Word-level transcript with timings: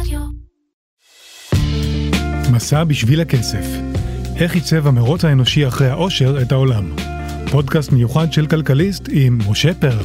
רדיו. 0.00 0.20
מסע 2.52 2.84
בשביל 2.84 3.20
הכסף. 3.20 3.66
איך 4.36 4.54
עיצב 4.54 4.86
המרוץ 4.86 5.24
האנושי 5.24 5.68
אחרי 5.68 5.88
העושר 5.88 6.42
את 6.42 6.52
העולם. 6.52 6.84
פודקאסט 7.50 7.92
מיוחד 7.92 8.32
של 8.32 8.46
כלכליסט 8.46 9.08
עם 9.10 9.38
משה 9.50 9.74
פרל. 9.74 10.04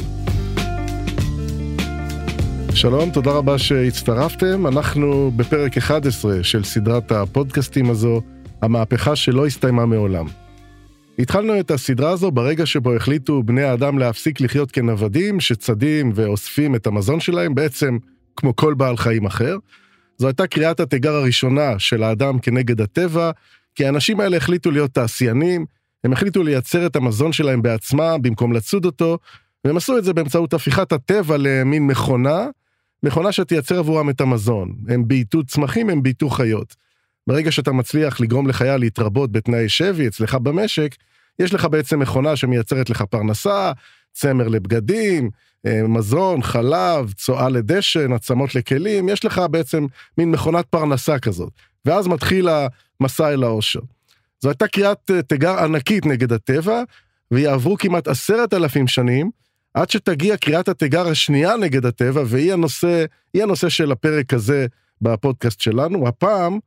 שלום, 2.74 3.10
תודה 3.10 3.30
רבה 3.30 3.58
שהצטרפתם. 3.58 4.66
אנחנו 4.66 5.30
בפרק 5.36 5.78
11 5.78 6.44
של 6.44 6.64
סדרת 6.64 7.12
הפודקאסטים 7.12 7.90
הזו, 7.90 8.20
המהפכה 8.62 9.16
שלא 9.16 9.46
הסתיימה 9.46 9.86
מעולם. 9.86 10.26
התחלנו 11.18 11.60
את 11.60 11.70
הסדרה 11.70 12.10
הזו 12.10 12.30
ברגע 12.30 12.66
שבו 12.66 12.94
החליטו 12.94 13.42
בני 13.42 13.62
האדם 13.62 13.98
להפסיק 13.98 14.40
לחיות 14.40 14.70
כנוודים 14.70 15.40
שצדים 15.40 16.12
ואוספים 16.14 16.74
את 16.74 16.86
המזון 16.86 17.20
שלהם, 17.20 17.54
בעצם 17.54 17.98
כמו 18.36 18.56
כל 18.56 18.74
בעל 18.74 18.96
חיים 18.96 19.26
אחר. 19.26 19.56
זו 20.18 20.26
הייתה 20.26 20.46
קריאת 20.46 20.80
התיגר 20.80 21.14
הראשונה 21.14 21.78
של 21.78 22.02
האדם 22.02 22.38
כנגד 22.38 22.80
הטבע, 22.80 23.30
כי 23.74 23.86
האנשים 23.86 24.20
האלה 24.20 24.36
החליטו 24.36 24.70
להיות 24.70 24.90
תעשיינים, 24.90 25.66
הם 26.04 26.12
החליטו 26.12 26.42
לייצר 26.42 26.86
את 26.86 26.96
המזון 26.96 27.32
שלהם 27.32 27.62
בעצמם 27.62 28.18
במקום 28.22 28.52
לצוד 28.52 28.84
אותו, 28.84 29.18
והם 29.64 29.76
עשו 29.76 29.98
את 29.98 30.04
זה 30.04 30.12
באמצעות 30.12 30.54
הפיכת 30.54 30.92
הטבע 30.92 31.36
למין 31.38 31.86
מכונה, 31.86 32.46
מכונה 33.02 33.32
שתייצר 33.32 33.78
עבורם 33.78 34.10
את 34.10 34.20
המזון. 34.20 34.74
הם 34.88 35.08
בייתו 35.08 35.44
צמחים, 35.44 35.90
הם 35.90 36.02
בייתו 36.02 36.28
חיות. 36.28 36.76
ברגע 37.26 37.52
שאתה 37.52 37.72
מצליח 37.72 38.20
לגרום 38.20 38.48
לחיה 38.48 38.76
להתרבות 38.76 39.32
בתנאי 39.32 39.68
שבי 39.68 40.08
אצלך 40.08 40.34
במשק, 40.34 40.94
יש 41.38 41.54
לך 41.54 41.64
בעצם 41.64 41.98
מכונה 41.98 42.36
שמייצרת 42.36 42.90
לך 42.90 43.02
פרנסה, 43.02 43.72
צמר 44.12 44.48
לבגדים, 44.48 45.30
אה, 45.66 45.82
מזון, 45.88 46.42
חלב, 46.42 47.12
צואה 47.12 47.48
לדשן, 47.48 48.12
עצמות 48.12 48.54
לכלים, 48.54 49.08
יש 49.08 49.24
לך 49.24 49.42
בעצם 49.50 49.86
מין 50.18 50.30
מכונת 50.30 50.66
פרנסה 50.66 51.18
כזאת. 51.18 51.52
ואז 51.84 52.06
מתחיל 52.08 52.48
המסע 53.00 53.32
אל 53.32 53.42
העושר. 53.42 53.80
זו 54.40 54.48
הייתה 54.48 54.68
קריאת 54.68 55.10
אה, 55.10 55.22
תיגר 55.22 55.64
ענקית 55.64 56.06
נגד 56.06 56.32
הטבע, 56.32 56.82
ויעברו 57.30 57.76
כמעט 57.78 58.08
עשרת 58.08 58.54
אלפים 58.54 58.86
שנים, 58.86 59.30
עד 59.74 59.90
שתגיע 59.90 60.36
קריאת 60.36 60.68
התיגר 60.68 61.08
השנייה 61.08 61.56
נגד 61.56 61.86
הטבע, 61.86 62.22
והיא 62.26 62.52
הנושא, 62.52 63.04
הנושא 63.34 63.68
של 63.68 63.92
הפרק 63.92 64.34
הזה 64.34 64.66
בפודקאסט 65.02 65.60
שלנו. 65.60 66.08
הפעם 66.08 66.58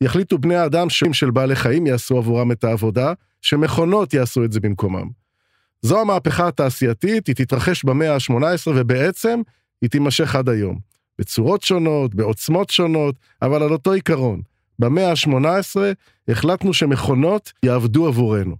יחליטו 0.00 0.38
בני 0.38 0.56
האדם 0.56 0.90
של 0.90 1.30
בעלי 1.30 1.56
חיים 1.56 1.86
יעשו 1.86 2.18
עבורם 2.18 2.52
את 2.52 2.64
העבודה, 2.64 3.12
שמכונות 3.42 4.14
יעשו 4.14 4.44
את 4.44 4.52
זה 4.52 4.60
במקומם. 4.60 5.23
זו 5.84 6.00
המהפכה 6.00 6.48
התעשייתית, 6.48 7.26
היא 7.26 7.36
תתרחש 7.36 7.84
במאה 7.84 8.14
ה-18 8.14 8.70
ובעצם 8.74 9.40
היא 9.82 9.90
תימשך 9.90 10.34
עד 10.34 10.48
היום. 10.48 10.78
בצורות 11.18 11.62
שונות, 11.62 12.14
בעוצמות 12.14 12.70
שונות, 12.70 13.14
אבל 13.42 13.62
על 13.62 13.72
אותו 13.72 13.92
עיקרון. 13.92 14.40
במאה 14.78 15.10
ה-18 15.10 15.76
החלטנו 16.28 16.74
שמכונות 16.74 17.52
יעבדו 17.62 18.06
עבורנו. 18.06 18.56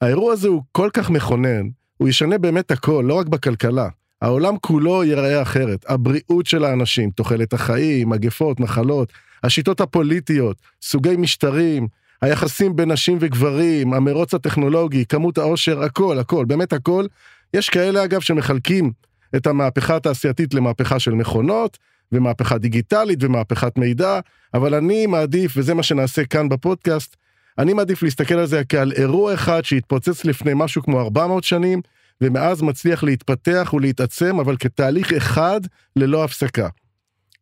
האירוע 0.00 0.32
הזה 0.32 0.48
הוא 0.48 0.62
כל 0.72 0.90
כך 0.92 1.10
מכונן, 1.10 1.68
הוא 1.96 2.08
ישנה 2.08 2.38
באמת 2.38 2.70
הכל, 2.70 3.04
לא 3.08 3.14
רק 3.14 3.26
בכלכלה. 3.26 3.88
העולם 4.22 4.56
כולו 4.60 5.04
ייראה 5.04 5.42
אחרת. 5.42 5.84
הבריאות 5.88 6.46
של 6.46 6.64
האנשים, 6.64 7.10
תוחלת 7.10 7.52
החיים, 7.52 8.08
מגפות, 8.08 8.60
מחלות, 8.60 9.12
השיטות 9.42 9.80
הפוליטיות, 9.80 10.56
סוגי 10.82 11.16
משטרים, 11.16 11.88
היחסים 12.22 12.76
בין 12.76 12.92
נשים 12.92 13.18
וגברים, 13.20 13.94
המרוץ 13.94 14.34
הטכנולוגי, 14.34 15.04
כמות 15.06 15.38
העושר, 15.38 15.82
הכל, 15.82 16.18
הכל, 16.18 16.44
באמת 16.44 16.72
הכל. 16.72 17.06
יש 17.54 17.70
כאלה 17.70 18.04
אגב 18.04 18.20
שמחלקים 18.20 18.92
את 19.36 19.46
המהפכה 19.46 19.96
התעשייתית 19.96 20.54
למהפכה 20.54 20.98
של 20.98 21.10
מכונות, 21.10 21.78
ומהפכה 22.12 22.58
דיגיטלית 22.58 23.18
ומהפכת 23.22 23.78
מידע, 23.78 24.20
אבל 24.54 24.74
אני 24.74 25.06
מעדיף, 25.06 25.52
וזה 25.56 25.74
מה 25.74 25.82
שנעשה 25.82 26.24
כאן 26.24 26.48
בפודקאסט, 26.48 27.16
אני 27.58 27.72
מעדיף 27.72 28.02
להסתכל 28.02 28.34
על 28.34 28.46
זה 28.46 28.62
כעל 28.68 28.92
אירוע 28.92 29.34
אחד 29.34 29.64
שהתפוצץ 29.64 30.24
לפני 30.24 30.52
משהו 30.54 30.82
כמו 30.82 31.00
400 31.00 31.44
שנים, 31.44 31.80
ומאז 32.20 32.62
מצליח 32.62 33.04
להתפתח 33.04 33.70
ולהתעצם, 33.76 34.40
אבל 34.40 34.56
כתהליך 34.56 35.12
אחד 35.12 35.60
ללא 35.96 36.24
הפסקה. 36.24 36.68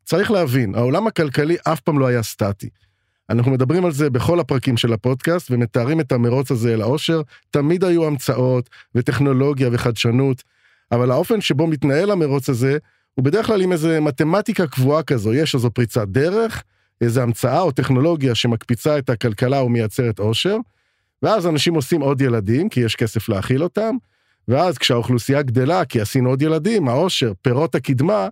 צריך 0.04 0.30
להבין, 0.30 0.74
העולם 0.74 1.06
הכלכלי 1.06 1.56
אף 1.64 1.80
פעם 1.80 1.98
לא 1.98 2.06
היה 2.06 2.22
סטטי. 2.22 2.68
אנחנו 3.30 3.50
מדברים 3.52 3.84
על 3.84 3.92
זה 3.92 4.10
בכל 4.10 4.40
הפרקים 4.40 4.76
של 4.76 4.92
הפודקאסט 4.92 5.50
ומתארים 5.50 6.00
את 6.00 6.12
המרוץ 6.12 6.50
הזה 6.50 6.74
אל 6.74 6.82
העושר, 6.82 7.22
תמיד 7.50 7.84
היו 7.84 8.06
המצאות 8.06 8.70
וטכנולוגיה 8.94 9.68
וחדשנות, 9.72 10.42
אבל 10.92 11.10
האופן 11.10 11.40
שבו 11.40 11.66
מתנהל 11.66 12.10
המרוץ 12.10 12.48
הזה, 12.48 12.78
הוא 13.14 13.24
בדרך 13.24 13.46
כלל 13.46 13.62
עם 13.62 13.72
איזה 13.72 14.00
מתמטיקה 14.00 14.66
קבועה 14.66 15.02
כזו, 15.02 15.34
יש 15.34 15.54
איזו 15.54 15.70
פריצת 15.70 16.08
דרך, 16.08 16.62
איזו 17.00 17.20
המצאה 17.20 17.60
או 17.60 17.72
טכנולוגיה 17.72 18.34
שמקפיצה 18.34 18.98
את 18.98 19.10
הכלכלה 19.10 19.62
ומייצרת 19.62 20.18
עושר, 20.18 20.56
ואז 21.22 21.46
אנשים 21.46 21.74
עושים 21.74 22.00
עוד 22.00 22.20
ילדים, 22.20 22.68
כי 22.68 22.80
יש 22.80 22.96
כסף 22.96 23.28
להאכיל 23.28 23.62
אותם, 23.62 23.96
ואז 24.48 24.78
כשהאוכלוסייה 24.78 25.42
גדלה, 25.42 25.84
כי 25.84 26.00
עשינו 26.00 26.30
עוד 26.30 26.42
ילדים, 26.42 26.88
העושר, 26.88 27.32
פירות 27.42 27.74
הקדמה, 27.74 28.28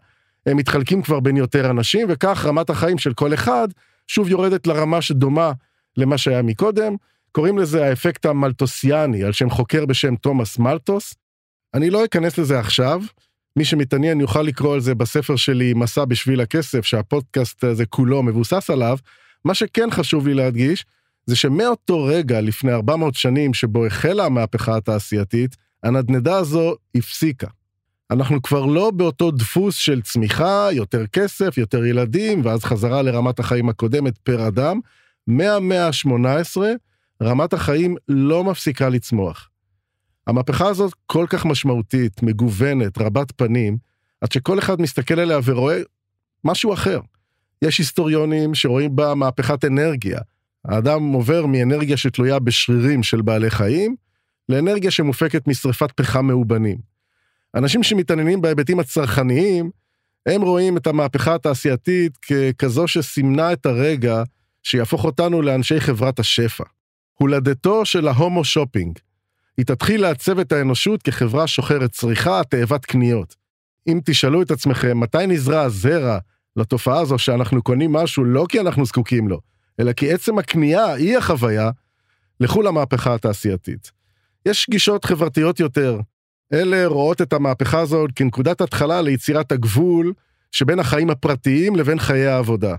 הם 0.47 0.57
מתחלקים 0.57 1.03
כבר 1.03 1.21
בין 1.21 1.37
יותר 1.37 1.71
אנשים, 1.71 2.07
וכך 2.11 2.47
רמת 2.47 2.71
החיים 2.71 2.99
של 2.99 3.15
כל 3.15 3.35
אחד 3.35 3.69
שוב 4.07 4.29
יורדת 4.29 4.67
לרמה 4.67 5.03
שדומה 5.03 5.53
למה 5.97 6.19
שהיה 6.19 6.43
מקודם. 6.43 6.97
קוראים 7.33 7.59
לזה 7.59 7.87
האפקט 7.87 8.27
המלטוסיאני, 8.27 9.25
על 9.25 9.33
שם 9.33 9.51
חוקר 9.51 9.87
בשם 9.87 10.17
תומאס 10.17 10.59
מלטוס. 10.59 11.15
אני 11.75 11.91
לא 11.91 12.05
אכנס 12.05 12.39
לזה 12.39 12.59
עכשיו, 12.59 13.03
מי 13.57 13.65
שמתעניין 13.65 14.21
יוכל 14.21 14.43
לקרוא 14.43 14.75
על 14.75 14.81
זה 14.81 14.95
בספר 14.95 15.37
שלי, 15.37 15.75
מסע 15.75 16.05
בשביל 16.05 16.41
הכסף, 16.41 16.85
שהפודקאסט 16.85 17.65
הזה 17.65 17.87
כולו 17.87 18.23
מבוסס 18.23 18.71
עליו. 18.71 18.99
מה 19.45 19.55
שכן 19.55 19.91
חשוב 19.91 20.27
לי 20.27 20.35
להדגיש, 20.35 20.85
זה 21.27 21.37
שמאותו 21.37 22.05
רגע, 22.05 22.41
לפני 22.41 22.73
400 22.73 23.15
שנים, 23.15 23.55
שבו 23.55 23.87
החלה 23.87 24.25
המהפכה 24.25 24.77
התעשייתית, 24.77 25.57
הנדנדה 25.83 26.37
הזו 26.37 26.75
הפסיקה. 26.95 27.47
אנחנו 28.13 28.43
כבר 28.43 28.67
לא 28.67 28.91
באותו 28.91 29.31
דפוס 29.31 29.77
של 29.77 30.03
צמיחה, 30.03 30.69
יותר 30.73 31.07
כסף, 31.07 31.59
יותר 31.59 31.85
ילדים, 31.85 32.45
ואז 32.45 32.65
חזרה 32.65 33.03
לרמת 33.03 33.39
החיים 33.39 33.69
הקודמת 33.69 34.19
פר 34.19 34.49
אדם. 34.49 34.81
מהמאה 35.27 35.87
ה-18, 35.87 36.61
רמת 37.23 37.53
החיים 37.53 37.97
לא 38.09 38.45
מפסיקה 38.45 38.89
לצמוח. 38.89 39.49
המהפכה 40.27 40.69
הזאת 40.69 40.93
כל 41.07 41.27
כך 41.29 41.47
משמעותית, 41.47 42.23
מגוונת, 42.23 42.99
רבת 42.99 43.33
פנים, 43.37 43.77
עד 44.21 44.33
שכל 44.33 44.59
אחד 44.59 44.81
מסתכל 44.81 45.21
עליה 45.21 45.39
ורואה 45.45 45.81
משהו 46.45 46.73
אחר. 46.73 47.01
יש 47.63 47.79
היסטוריונים 47.79 48.55
שרואים 48.55 48.97
בה 48.97 49.15
מהפכת 49.15 49.65
אנרגיה. 49.65 50.21
האדם 50.65 51.03
עובר 51.03 51.47
מאנרגיה 51.47 51.97
שתלויה 51.97 52.39
בשרירים 52.39 53.03
של 53.03 53.23
בעלי 53.23 53.51
חיים, 53.51 53.97
לאנרגיה 54.49 54.91
שמופקת 54.91 55.49
משרפת 55.49 55.91
פחם 55.91 56.27
מאובנים. 56.27 56.92
אנשים 57.55 57.83
שמתעניינים 57.83 58.41
בהיבטים 58.41 58.81
הצרכניים, 58.81 59.71
הם 60.27 60.43
רואים 60.43 60.77
את 60.77 60.87
המהפכה 60.87 61.35
התעשייתית 61.35 62.17
ככזו 62.17 62.89
שסימנה 62.89 63.53
את 63.53 63.67
הרגע 63.67 64.23
שיהפוך 64.63 65.05
אותנו 65.05 65.43
לאנשי 65.43 65.81
חברת 65.81 66.19
השפע. 66.19 66.65
הולדתו 67.15 67.85
של 67.85 68.09
ההומו 68.09 68.45
שופינג. 68.45 68.99
היא 69.57 69.67
תתחיל 69.67 70.03
לעצב 70.03 70.39
את 70.39 70.53
האנושות 70.53 71.03
כחברה 71.03 71.47
שוחרת 71.47 71.93
צריכה, 71.93 72.41
תאבת 72.49 72.85
קניות. 72.85 73.37
אם 73.89 74.01
תשאלו 74.05 74.43
את 74.43 74.51
עצמכם 74.51 75.01
מתי 75.01 75.27
נזרע 75.27 75.61
הזרע 75.61 76.19
לתופעה 76.57 77.01
הזו 77.01 77.19
שאנחנו 77.19 77.63
קונים 77.63 77.93
משהו 77.93 78.25
לא 78.25 78.47
כי 78.49 78.61
אנחנו 78.61 78.85
זקוקים 78.85 79.29
לו, 79.29 79.41
אלא 79.81 79.93
כי 79.93 80.13
עצם 80.13 80.39
הקנייה 80.39 80.93
היא 80.93 81.19
החוויה, 81.19 81.71
לכו 82.41 82.63
למהפכה 82.63 83.15
התעשייתית. 83.15 83.91
יש 84.47 84.67
גישות 84.71 85.05
חברתיות 85.05 85.61
יותר, 85.61 86.01
אלה 86.53 86.87
רואות 86.87 87.23
את 87.23 87.33
המהפכה 87.33 87.81
הזאת 87.81 88.11
כנקודת 88.15 88.61
התחלה 88.61 89.03
ליצירת 89.03 89.53
הגבול 89.53 90.13
שבין 90.51 90.79
החיים 90.79 91.11
הפרטיים 91.11 91.77
לבין 91.77 91.99
חיי 91.99 92.27
העבודה. 92.27 92.75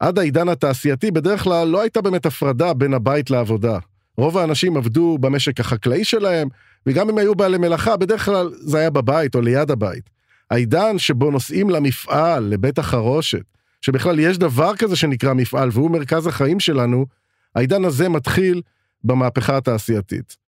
עד 0.00 0.18
העידן 0.18 0.48
התעשייתי 0.48 1.10
בדרך 1.10 1.42
כלל 1.42 1.68
לא 1.68 1.80
הייתה 1.80 2.00
באמת 2.00 2.26
הפרדה 2.26 2.74
בין 2.74 2.94
הבית 2.94 3.30
לעבודה. 3.30 3.78
רוב 4.16 4.38
האנשים 4.38 4.76
עבדו 4.76 5.18
במשק 5.20 5.60
החקלאי 5.60 6.04
שלהם, 6.04 6.48
וגם 6.86 7.08
אם 7.08 7.18
היו 7.18 7.34
בעלי 7.34 7.58
מלאכה, 7.58 7.96
בדרך 7.96 8.24
כלל 8.24 8.50
זה 8.54 8.78
היה 8.78 8.90
בבית 8.90 9.34
או 9.34 9.40
ליד 9.40 9.70
הבית. 9.70 10.10
העידן 10.50 10.98
שבו 10.98 11.30
נוסעים 11.30 11.70
למפעל, 11.70 12.44
לבית 12.44 12.78
החרושת, 12.78 13.42
שבכלל 13.80 14.18
יש 14.18 14.38
דבר 14.38 14.76
כזה 14.76 14.96
שנקרא 14.96 15.34
מפעל 15.34 15.68
והוא 15.72 15.90
מרכז 15.90 16.26
החיים 16.26 16.60
שלנו, 16.60 17.06
העידן 17.54 17.84
הזה 17.84 18.08
מתחיל 18.08 18.62
במהפכה 19.04 19.56
התעשייתית. 19.56 20.47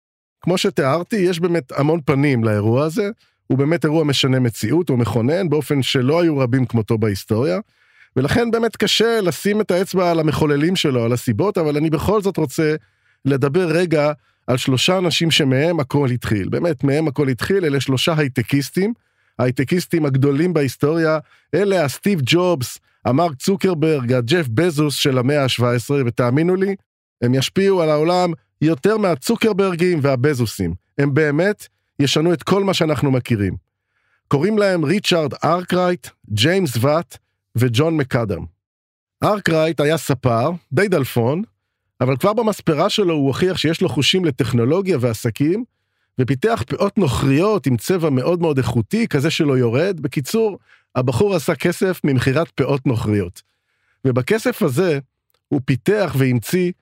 כמו 0.44 0.58
שתיארתי, 0.58 1.17
יש 1.17 1.41
באמת 1.41 1.73
המון 1.76 2.00
פנים 2.05 2.44
לאירוע 2.44 2.85
הזה, 2.85 3.11
הוא 3.46 3.58
באמת 3.58 3.85
אירוע 3.85 4.05
משנה 4.05 4.41
מציאות, 4.41 4.88
הוא 4.88 4.99
מכונן 4.99 5.49
באופן 5.49 5.82
שלא 5.82 6.23
היו 6.23 6.38
רבים 6.38 6.67
כמותו 6.67 6.99
בהיסטוריה, 6.99 7.58
ולכן 8.17 8.50
באמת 8.50 8.76
קשה 8.76 9.20
לשים 9.20 9.61
את 9.61 9.70
האצבע 9.70 10.11
על 10.11 10.20
המחוללים 10.20 10.76
שלו, 10.76 11.05
על 11.05 11.12
הסיבות, 11.12 11.58
אבל 11.58 11.76
אני 11.76 11.91
בכל 11.91 12.23
זאת 12.23 12.37
רוצה 12.37 12.75
לדבר 13.25 13.67
רגע 13.67 14.12
על 14.46 14.56
שלושה 14.56 14.99
אנשים 14.99 15.31
שמהם 15.31 15.81
הכל 15.81 16.11
התחיל. 16.11 16.49
באמת, 16.49 16.85
מהם 16.85 17.08
הכל 17.08 17.29
התחיל, 17.29 17.64
אלה 17.64 17.81
שלושה 17.81 18.14
הייטקיסטים, 18.17 18.93
ההייטקיסטים 19.38 20.06
הגדולים 20.06 20.52
בהיסטוריה, 20.52 21.19
אלה 21.55 21.85
הסטיב 21.85 22.20
ג'ובס, 22.25 22.79
המארק 23.08 23.28
צוקרברג, 23.38 24.12
הג'ף 24.12 24.49
בזוס 24.49 24.94
של 24.94 25.19
המאה 25.19 25.43
ה-17, 25.43 25.91
ותאמינו 26.06 26.56
לי, 26.56 26.75
הם 27.23 27.35
ישפיעו 27.35 27.82
על 27.82 27.91
העולם 27.91 28.32
יותר 28.64 28.96
מהצוקרברגים 28.99 29.99
והבזוסים. 30.02 30.75
הם 30.99 31.14
באמת 31.14 31.66
ישנו 32.00 32.32
את 32.32 32.43
כל 32.43 32.64
מה 32.64 32.75
שאנחנו 32.75 33.11
מכירים. 33.11 33.56
קוראים 34.28 34.58
להם 34.58 34.84
ריצ'ארד 34.84 35.34
ארקרייט, 35.44 36.06
ג'יימס 36.31 36.76
ואט 36.81 37.19
וג'ון 37.56 37.96
מקאדם. 37.96 38.44
ארקרייט 39.25 39.81
היה 39.81 39.96
ספר, 39.96 40.50
די 40.72 40.88
דלפון, 40.88 41.43
אבל 42.00 42.16
כבר 42.16 42.32
במספרה 42.32 42.90
שלו 42.90 43.14
הוא 43.14 43.26
הוכיח 43.26 43.56
שיש 43.56 43.81
לו 43.81 43.88
חושים 43.88 44.25
לטכנולוגיה 44.25 44.99
ועסקים, 45.00 45.64
ופיתח 46.20 46.62
פאות 46.69 46.99
נוכריות 46.99 47.67
עם 47.67 47.76
צבע 47.76 48.10
מאוד 48.10 48.40
מאוד 48.40 48.58
איכותי, 48.58 49.08
כזה 49.08 49.31
שלא 49.31 49.58
יורד. 49.58 50.00
בקיצור, 50.00 50.58
הבחור 50.94 51.34
עשה 51.34 51.55
כסף 51.55 52.00
ממכירת 52.05 52.50
פאות 52.50 52.87
נוכריות. 52.87 53.43
ובכסף 54.05 54.62
הזה 54.62 54.99
הוא 55.49 55.60
פיתח 55.64 56.14
והמציא 56.19 56.72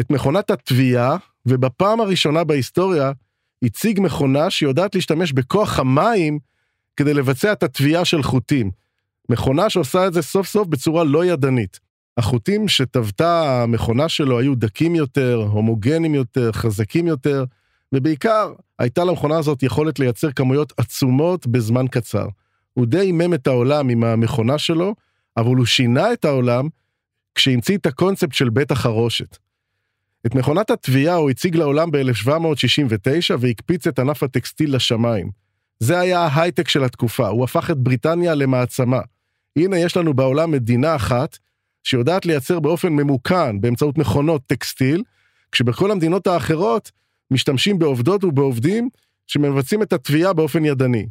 את 0.00 0.10
מכונת 0.10 0.50
התביעה, 0.50 1.16
ובפעם 1.46 2.00
הראשונה 2.00 2.44
בהיסטוריה 2.44 3.12
הציג 3.62 4.00
מכונה 4.00 4.50
שיודעת 4.50 4.94
להשתמש 4.94 5.32
בכוח 5.32 5.78
המים 5.78 6.38
כדי 6.96 7.14
לבצע 7.14 7.52
את 7.52 7.62
התביעה 7.62 8.04
של 8.04 8.22
חוטים. 8.22 8.70
מכונה 9.28 9.70
שעושה 9.70 10.06
את 10.06 10.12
זה 10.12 10.22
סוף 10.22 10.46
סוף 10.46 10.68
בצורה 10.68 11.04
לא 11.04 11.24
ידנית. 11.24 11.80
החוטים 12.16 12.68
שטבתה 12.68 13.62
המכונה 13.62 14.08
שלו 14.08 14.38
היו 14.38 14.54
דקים 14.54 14.94
יותר, 14.94 15.48
הומוגנים 15.50 16.14
יותר, 16.14 16.52
חזקים 16.52 17.06
יותר, 17.06 17.44
ובעיקר 17.94 18.52
הייתה 18.78 19.04
למכונה 19.04 19.38
הזאת 19.38 19.62
יכולת 19.62 19.98
לייצר 19.98 20.32
כמויות 20.32 20.72
עצומות 20.76 21.46
בזמן 21.46 21.86
קצר. 21.90 22.26
הוא 22.74 22.86
די 22.86 23.00
אימם 23.00 23.34
את 23.34 23.46
העולם 23.46 23.88
עם 23.88 24.04
המכונה 24.04 24.58
שלו, 24.58 24.94
אבל 25.36 25.56
הוא 25.56 25.66
שינה 25.66 26.12
את 26.12 26.24
העולם 26.24 26.68
כשהמציא 27.34 27.76
את 27.76 27.86
הקונספט 27.86 28.32
של 28.32 28.50
בית 28.50 28.70
החרושת. 28.70 29.36
את 30.26 30.34
מכונת 30.34 30.70
התביעה 30.70 31.14
הוא 31.14 31.30
הציג 31.30 31.56
לעולם 31.56 31.90
ב-1769 31.90 33.34
והקפיץ 33.38 33.86
את 33.86 33.98
ענף 33.98 34.22
הטקסטיל 34.22 34.76
לשמיים. 34.76 35.30
זה 35.80 36.00
היה 36.00 36.20
ההייטק 36.20 36.68
של 36.68 36.84
התקופה, 36.84 37.28
הוא 37.28 37.44
הפך 37.44 37.70
את 37.70 37.78
בריטניה 37.78 38.34
למעצמה. 38.34 39.00
הנה 39.56 39.78
יש 39.78 39.96
לנו 39.96 40.14
בעולם 40.14 40.50
מדינה 40.50 40.96
אחת 40.96 41.38
שיודעת 41.84 42.26
לייצר 42.26 42.60
באופן 42.60 42.88
ממוכן 42.88 43.60
באמצעות 43.60 43.98
מכונות 43.98 44.42
טקסטיל, 44.46 45.02
כשבכל 45.52 45.90
המדינות 45.90 46.26
האחרות 46.26 46.90
משתמשים 47.30 47.78
בעובדות 47.78 48.24
ובעובדים 48.24 48.88
שמבצעים 49.26 49.82
את 49.82 49.92
התביעה 49.92 50.32
באופן 50.32 50.64
ידני. 50.64 51.06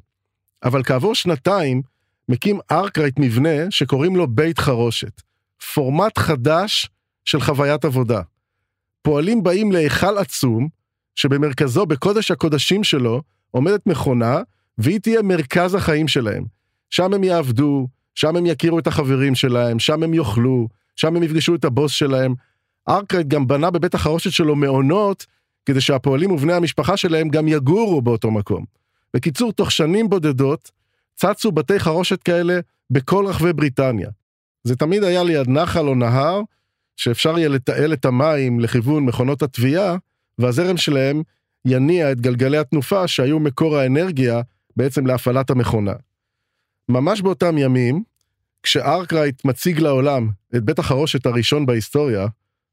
אבל 0.63 0.83
כעבור 0.83 1.15
שנתיים 1.15 1.81
מקים 2.29 2.59
ארקרייט 2.71 3.19
מבנה 3.19 3.71
שקוראים 3.71 4.15
לו 4.15 4.27
בית 4.27 4.59
חרושת. 4.59 5.21
פורמט 5.73 6.17
חדש 6.17 6.89
של 7.25 7.41
חוויית 7.41 7.85
עבודה. 7.85 8.21
פועלים 9.01 9.43
באים 9.43 9.71
להיכל 9.71 10.17
עצום, 10.17 10.67
שבמרכזו, 11.15 11.85
בקודש 11.85 12.31
הקודשים 12.31 12.83
שלו, 12.83 13.21
עומדת 13.51 13.87
מכונה, 13.87 14.41
והיא 14.77 14.99
תהיה 14.99 15.21
מרכז 15.21 15.75
החיים 15.75 16.07
שלהם. 16.07 16.43
שם 16.89 17.13
הם 17.13 17.23
יעבדו, 17.23 17.87
שם 18.15 18.35
הם 18.35 18.45
יכירו 18.45 18.79
את 18.79 18.87
החברים 18.87 19.35
שלהם, 19.35 19.79
שם 19.79 20.03
הם 20.03 20.13
יאכלו, 20.13 20.67
שם 20.95 21.15
הם 21.15 21.23
יפגשו 21.23 21.55
את 21.55 21.65
הבוס 21.65 21.91
שלהם. 21.91 22.33
ארקרייט 22.89 23.27
גם 23.27 23.47
בנה 23.47 23.71
בבית 23.71 23.93
החרושת 23.93 24.31
שלו 24.31 24.55
מעונות, 24.55 25.25
כדי 25.65 25.81
שהפועלים 25.81 26.31
ובני 26.31 26.53
המשפחה 26.53 26.97
שלהם 26.97 27.29
גם 27.29 27.47
יגורו 27.47 28.01
באותו 28.01 28.31
מקום. 28.31 28.65
בקיצור, 29.13 29.51
תוך 29.51 29.71
שנים 29.71 30.09
בודדות, 30.09 30.71
צצו 31.15 31.51
בתי 31.51 31.79
חרושת 31.79 32.23
כאלה 32.23 32.59
בכל 32.89 33.25
רחבי 33.27 33.53
בריטניה. 33.53 34.09
זה 34.63 34.75
תמיד 34.75 35.03
היה 35.03 35.23
ליד 35.23 35.49
נחל 35.49 35.87
או 35.87 35.95
נהר, 35.95 36.41
שאפשר 37.01 37.37
יהיה 37.37 37.49
לתעל 37.49 37.93
את 37.93 38.05
המים 38.05 38.59
לכיוון 38.59 39.05
מכונות 39.05 39.41
הטווייה, 39.41 39.95
והזרם 40.37 40.77
שלהם 40.77 41.21
יניע 41.65 42.11
את 42.11 42.21
גלגלי 42.21 42.57
התנופה 42.57 43.07
שהיו 43.07 43.39
מקור 43.39 43.77
האנרגיה 43.77 44.41
בעצם 44.75 45.05
להפעלת 45.05 45.49
המכונה. 45.49 45.93
ממש 46.89 47.21
באותם 47.21 47.57
ימים, 47.57 48.03
כשארקרייט 48.63 49.45
מציג 49.45 49.79
לעולם 49.79 50.29
את 50.55 50.63
בית 50.63 50.79
החרושת 50.79 51.25
הראשון 51.25 51.65
בהיסטוריה, 51.65 52.27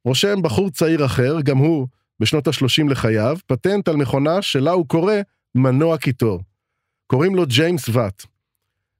רושם 0.04 0.42
בחור 0.42 0.70
צעיר 0.70 1.04
אחר, 1.04 1.40
גם 1.40 1.58
הוא 1.58 1.86
בשנות 2.20 2.48
ה-30 2.48 2.90
לחייו, 2.90 3.36
פטנט 3.46 3.88
על 3.88 3.96
מכונה 3.96 4.42
שלה 4.42 4.70
הוא 4.70 4.88
קורא 4.88 5.14
מנוע 5.54 5.98
קיטור. 5.98 6.40
קוראים 7.06 7.34
לו 7.34 7.46
ג'יימס 7.46 7.88
ואט. 7.88 8.26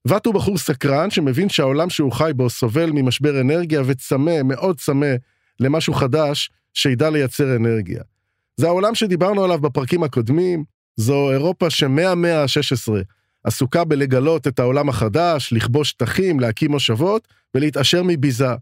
ואט 0.09 0.27
הוא 0.27 0.35
בחור 0.35 0.59
סקרן 0.59 1.11
שמבין 1.11 1.49
שהעולם 1.49 1.91
שהוא 1.91 2.13
חי 2.13 2.31
בו 2.37 2.51
סובל 2.51 2.91
ממשבר 2.91 3.41
אנרגיה 3.41 3.83
וצמא, 3.87 4.43
מאוד 4.45 4.79
צמא, 4.79 5.15
למשהו 5.61 5.95
חדש 5.95 6.51
שידע 6.75 7.11
לייצר 7.11 7.57
אנרגיה. 7.57 8.03
זה 8.57 8.67
העולם 8.67 8.95
שדיברנו 8.95 9.45
עליו 9.45 9.59
בפרקים 9.59 10.03
הקודמים, 10.03 10.65
זו 10.97 11.31
אירופה 11.31 11.71
שמאה 11.71 12.43
ה-16 12.43 12.93
עסוקה 13.45 13.85
בלגלות 13.85 14.47
את 14.47 14.59
העולם 14.59 14.89
החדש, 14.89 15.53
לכבוש 15.53 15.91
שטחים, 15.91 16.41
להקים 16.41 16.71
מושבות 16.71 17.29
ולהתעשר 17.55 18.03
מביזה. 18.03 18.55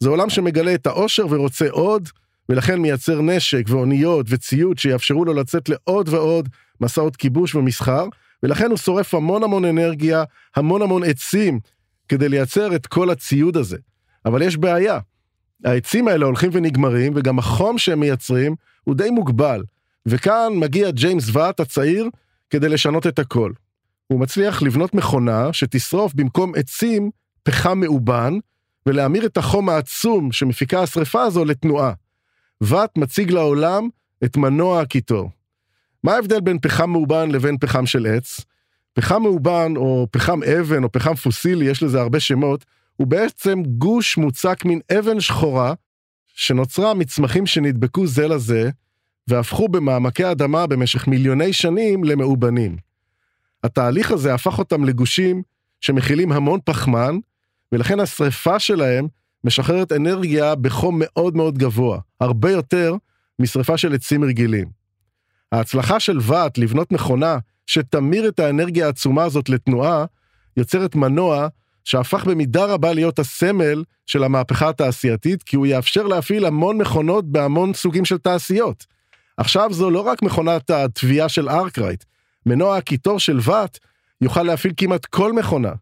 זה 0.00 0.08
עולם 0.08 0.30
שמגלה 0.30 0.74
את 0.74 0.86
העושר 0.86 1.26
ורוצה 1.30 1.70
עוד, 1.70 2.08
ולכן 2.48 2.80
מייצר 2.80 3.22
נשק 3.22 3.64
ואוניות 3.68 4.26
וציוד 4.28 4.78
שיאפשרו 4.78 5.24
לו 5.24 5.34
לצאת 5.34 5.68
לעוד 5.68 6.08
ועוד 6.08 6.48
מסעות 6.80 7.16
כיבוש 7.16 7.54
ומסחר, 7.54 8.04
ולכן 8.44 8.70
הוא 8.70 8.78
שורף 8.78 9.14
המון 9.14 9.42
המון 9.42 9.64
אנרגיה, 9.64 10.24
המון 10.56 10.82
המון 10.82 11.04
עצים, 11.04 11.60
כדי 12.08 12.28
לייצר 12.28 12.76
את 12.76 12.86
כל 12.86 13.10
הציוד 13.10 13.56
הזה. 13.56 13.76
אבל 14.24 14.42
יש 14.42 14.56
בעיה. 14.56 14.98
העצים 15.64 16.08
האלה 16.08 16.26
הולכים 16.26 16.50
ונגמרים, 16.52 17.12
וגם 17.16 17.38
החום 17.38 17.78
שהם 17.78 18.00
מייצרים 18.00 18.54
הוא 18.84 18.94
די 18.94 19.10
מוגבל. 19.10 19.62
וכאן 20.06 20.52
מגיע 20.56 20.90
ג'יימס 20.90 21.24
ואט 21.32 21.60
הצעיר 21.60 22.08
כדי 22.50 22.68
לשנות 22.68 23.06
את 23.06 23.18
הכל. 23.18 23.52
הוא 24.06 24.20
מצליח 24.20 24.62
לבנות 24.62 24.94
מכונה 24.94 25.52
שתשרוף 25.52 26.14
במקום 26.14 26.52
עצים 26.56 27.10
פחם 27.42 27.80
מאובן, 27.80 28.34
ולהמיר 28.86 29.26
את 29.26 29.36
החום 29.36 29.68
העצום 29.68 30.32
שמפיקה 30.32 30.82
השרפה 30.82 31.22
הזו 31.22 31.44
לתנועה. 31.44 31.92
ואט 32.60 32.98
מציג 32.98 33.30
לעולם 33.30 33.88
את 34.24 34.36
מנוע 34.36 34.80
הקיטור. 34.80 35.30
מה 36.04 36.14
ההבדל 36.14 36.40
בין 36.40 36.58
פחם 36.58 36.90
מאובן 36.90 37.30
לבין 37.30 37.58
פחם 37.58 37.86
של 37.86 38.06
עץ? 38.06 38.40
פחם 38.92 39.22
מאובן 39.22 39.72
או 39.76 40.06
פחם 40.10 40.42
אבן 40.42 40.84
או 40.84 40.92
פחם 40.92 41.14
פוסילי, 41.14 41.64
יש 41.64 41.82
לזה 41.82 42.00
הרבה 42.00 42.20
שמות, 42.20 42.64
הוא 42.96 43.06
בעצם 43.06 43.62
גוש 43.62 44.16
מוצק 44.16 44.64
מן 44.64 44.78
אבן 44.98 45.20
שחורה 45.20 45.74
שנוצרה 46.26 46.94
מצמחים 46.94 47.46
שנדבקו 47.46 48.06
זה 48.06 48.28
לזה 48.28 48.70
והפכו 49.28 49.68
במעמקי 49.68 50.24
האדמה 50.24 50.66
במשך 50.66 51.08
מיליוני 51.08 51.52
שנים 51.52 52.04
למאובנים. 52.04 52.76
התהליך 53.62 54.10
הזה 54.10 54.34
הפך 54.34 54.58
אותם 54.58 54.84
לגושים 54.84 55.42
שמכילים 55.80 56.32
המון 56.32 56.60
פחמן, 56.64 57.18
ולכן 57.72 58.00
השריפה 58.00 58.58
שלהם 58.58 59.06
משחררת 59.44 59.92
אנרגיה 59.92 60.54
בחום 60.54 60.96
מאוד 60.98 61.36
מאוד 61.36 61.58
גבוה, 61.58 61.98
הרבה 62.20 62.50
יותר 62.50 62.94
משריפה 63.38 63.76
של 63.76 63.94
עצים 63.94 64.24
רגילים. 64.24 64.83
ההצלחה 65.54 66.00
של 66.00 66.18
ואט 66.22 66.58
לבנות 66.58 66.92
מכונה 66.92 67.38
שתמיר 67.66 68.28
את 68.28 68.40
האנרגיה 68.40 68.86
העצומה 68.86 69.24
הזאת 69.24 69.48
לתנועה, 69.48 70.04
יוצרת 70.56 70.94
מנוע 70.94 71.48
שהפך 71.84 72.24
במידה 72.24 72.64
רבה 72.64 72.92
להיות 72.92 73.18
הסמל 73.18 73.84
של 74.06 74.24
המהפכה 74.24 74.68
התעשייתית, 74.68 75.42
כי 75.42 75.56
הוא 75.56 75.66
יאפשר 75.66 76.02
להפעיל 76.02 76.44
המון 76.44 76.78
מכונות 76.78 77.24
בהמון 77.24 77.74
סוגים 77.74 78.04
של 78.04 78.18
תעשיות. 78.18 78.86
עכשיו 79.36 79.72
זו 79.72 79.90
לא 79.90 80.00
רק 80.00 80.22
מכונת 80.22 80.70
התביעה 80.70 81.28
של 81.28 81.48
ארקרייט, 81.48 82.04
מנוע 82.46 82.76
הקיטור 82.76 83.18
של 83.18 83.38
ואט 83.42 83.78
יוכל 84.20 84.42
להפעיל 84.42 84.74
כמעט 84.76 85.04
כל 85.04 85.32
מכונה. 85.32 85.72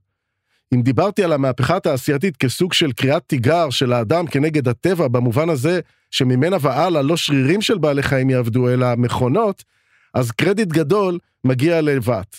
אם 0.74 0.82
דיברתי 0.82 1.24
על 1.24 1.32
המהפכה 1.32 1.76
התעשייתית 1.76 2.36
כסוג 2.36 2.72
של 2.72 2.92
קריאת 2.92 3.22
תיגר 3.26 3.70
של 3.70 3.92
האדם 3.92 4.26
כנגד 4.26 4.68
הטבע 4.68 5.08
במובן 5.08 5.50
הזה 5.50 5.80
שממנה 6.10 6.56
והלאה 6.60 7.02
לא 7.02 7.16
שרירים 7.16 7.60
של 7.60 7.78
בעלי 7.78 8.02
חיים 8.02 8.30
יעבדו 8.30 8.68
אלא 8.68 8.86
מכונות, 8.96 9.64
אז 10.14 10.30
קרדיט 10.30 10.68
גדול 10.68 11.18
מגיע 11.44 11.80
לוואט. 11.80 12.36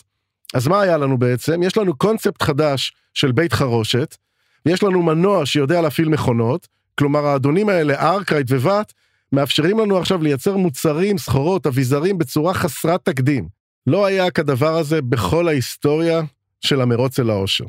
אז 0.54 0.68
מה 0.68 0.82
היה 0.82 0.98
לנו 0.98 1.18
בעצם? 1.18 1.64
יש 1.64 1.78
לנו 1.78 1.96
קונספט 1.98 2.42
חדש 2.42 2.94
של 3.14 3.32
בית 3.32 3.54
חרושת, 3.54 4.18
ויש 4.66 4.84
לנו 4.84 5.04
מנוע 5.04 5.46
שיודע 5.46 5.82
להפעיל 5.82 6.10
מכונות, 6.10 6.68
כלומר 6.96 7.26
האדונים 7.26 7.70
האלה, 7.70 8.14
ארקייט 8.14 8.52
וואט, 8.52 8.94
מאפשרים 9.32 9.80
לנו 9.80 9.98
עכשיו 9.98 10.24
לייצר 10.24 10.58
מוצרים, 10.58 11.18
סחורות, 11.18 11.68
אביזרים 11.68 12.18
בצורה 12.18 12.54
חסרת 12.54 13.06
תקדים. 13.06 13.48
לא 13.88 14.06
היה 14.06 14.32
כדבר 14.32 14.78
הזה 14.78 15.02
בכל 15.02 15.48
ההיסטוריה 15.48 16.22
של 16.62 16.82
המרוץ 16.82 17.20
אל 17.20 17.30
העושר. 17.30 17.66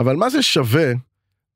אבל 0.00 0.16
מה 0.16 0.30
זה 0.30 0.42
שווה? 0.42 0.92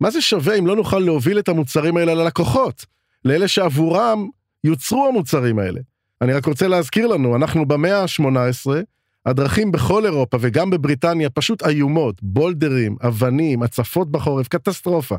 מה 0.00 0.10
זה 0.10 0.20
שווה 0.20 0.54
אם 0.54 0.66
לא 0.66 0.76
נוכל 0.76 0.98
להוביל 0.98 1.38
את 1.38 1.48
המוצרים 1.48 1.96
האלה 1.96 2.14
ללקוחות? 2.14 2.84
לאלה 3.24 3.48
שעבורם 3.48 4.28
יוצרו 4.64 5.08
המוצרים 5.08 5.58
האלה. 5.58 5.80
אני 6.22 6.32
רק 6.32 6.46
רוצה 6.46 6.68
להזכיר 6.68 7.06
לנו, 7.06 7.36
אנחנו 7.36 7.68
במאה 7.68 8.02
ה-18, 8.02 8.70
הדרכים 9.26 9.72
בכל 9.72 10.06
אירופה 10.06 10.36
וגם 10.40 10.70
בבריטניה 10.70 11.30
פשוט 11.30 11.66
איומות, 11.66 12.22
בולדרים, 12.22 12.96
אבנים, 13.06 13.62
הצפות 13.62 14.10
בחורף, 14.10 14.48
קטסטרופה. 14.48 15.16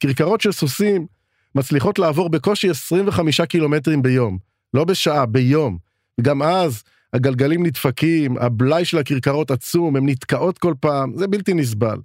כרכרות 0.00 0.40
של 0.40 0.52
סוסים 0.52 1.06
מצליחות 1.54 1.98
לעבור 1.98 2.28
בקושי 2.28 2.70
25 2.70 3.40
קילומטרים 3.40 4.02
ביום, 4.02 4.38
לא 4.74 4.84
בשעה, 4.84 5.26
ביום. 5.26 5.78
וגם 6.20 6.42
אז 6.42 6.82
הגלגלים 7.12 7.66
נדפקים, 7.66 8.36
הבלאי 8.38 8.84
של 8.84 8.98
הכרכרות 8.98 9.50
עצום, 9.50 9.96
הן 9.96 10.08
נתקעות 10.08 10.58
כל 10.58 10.74
פעם, 10.80 11.12
זה 11.16 11.26
בלתי 11.26 11.54
נסבל. 11.54 11.98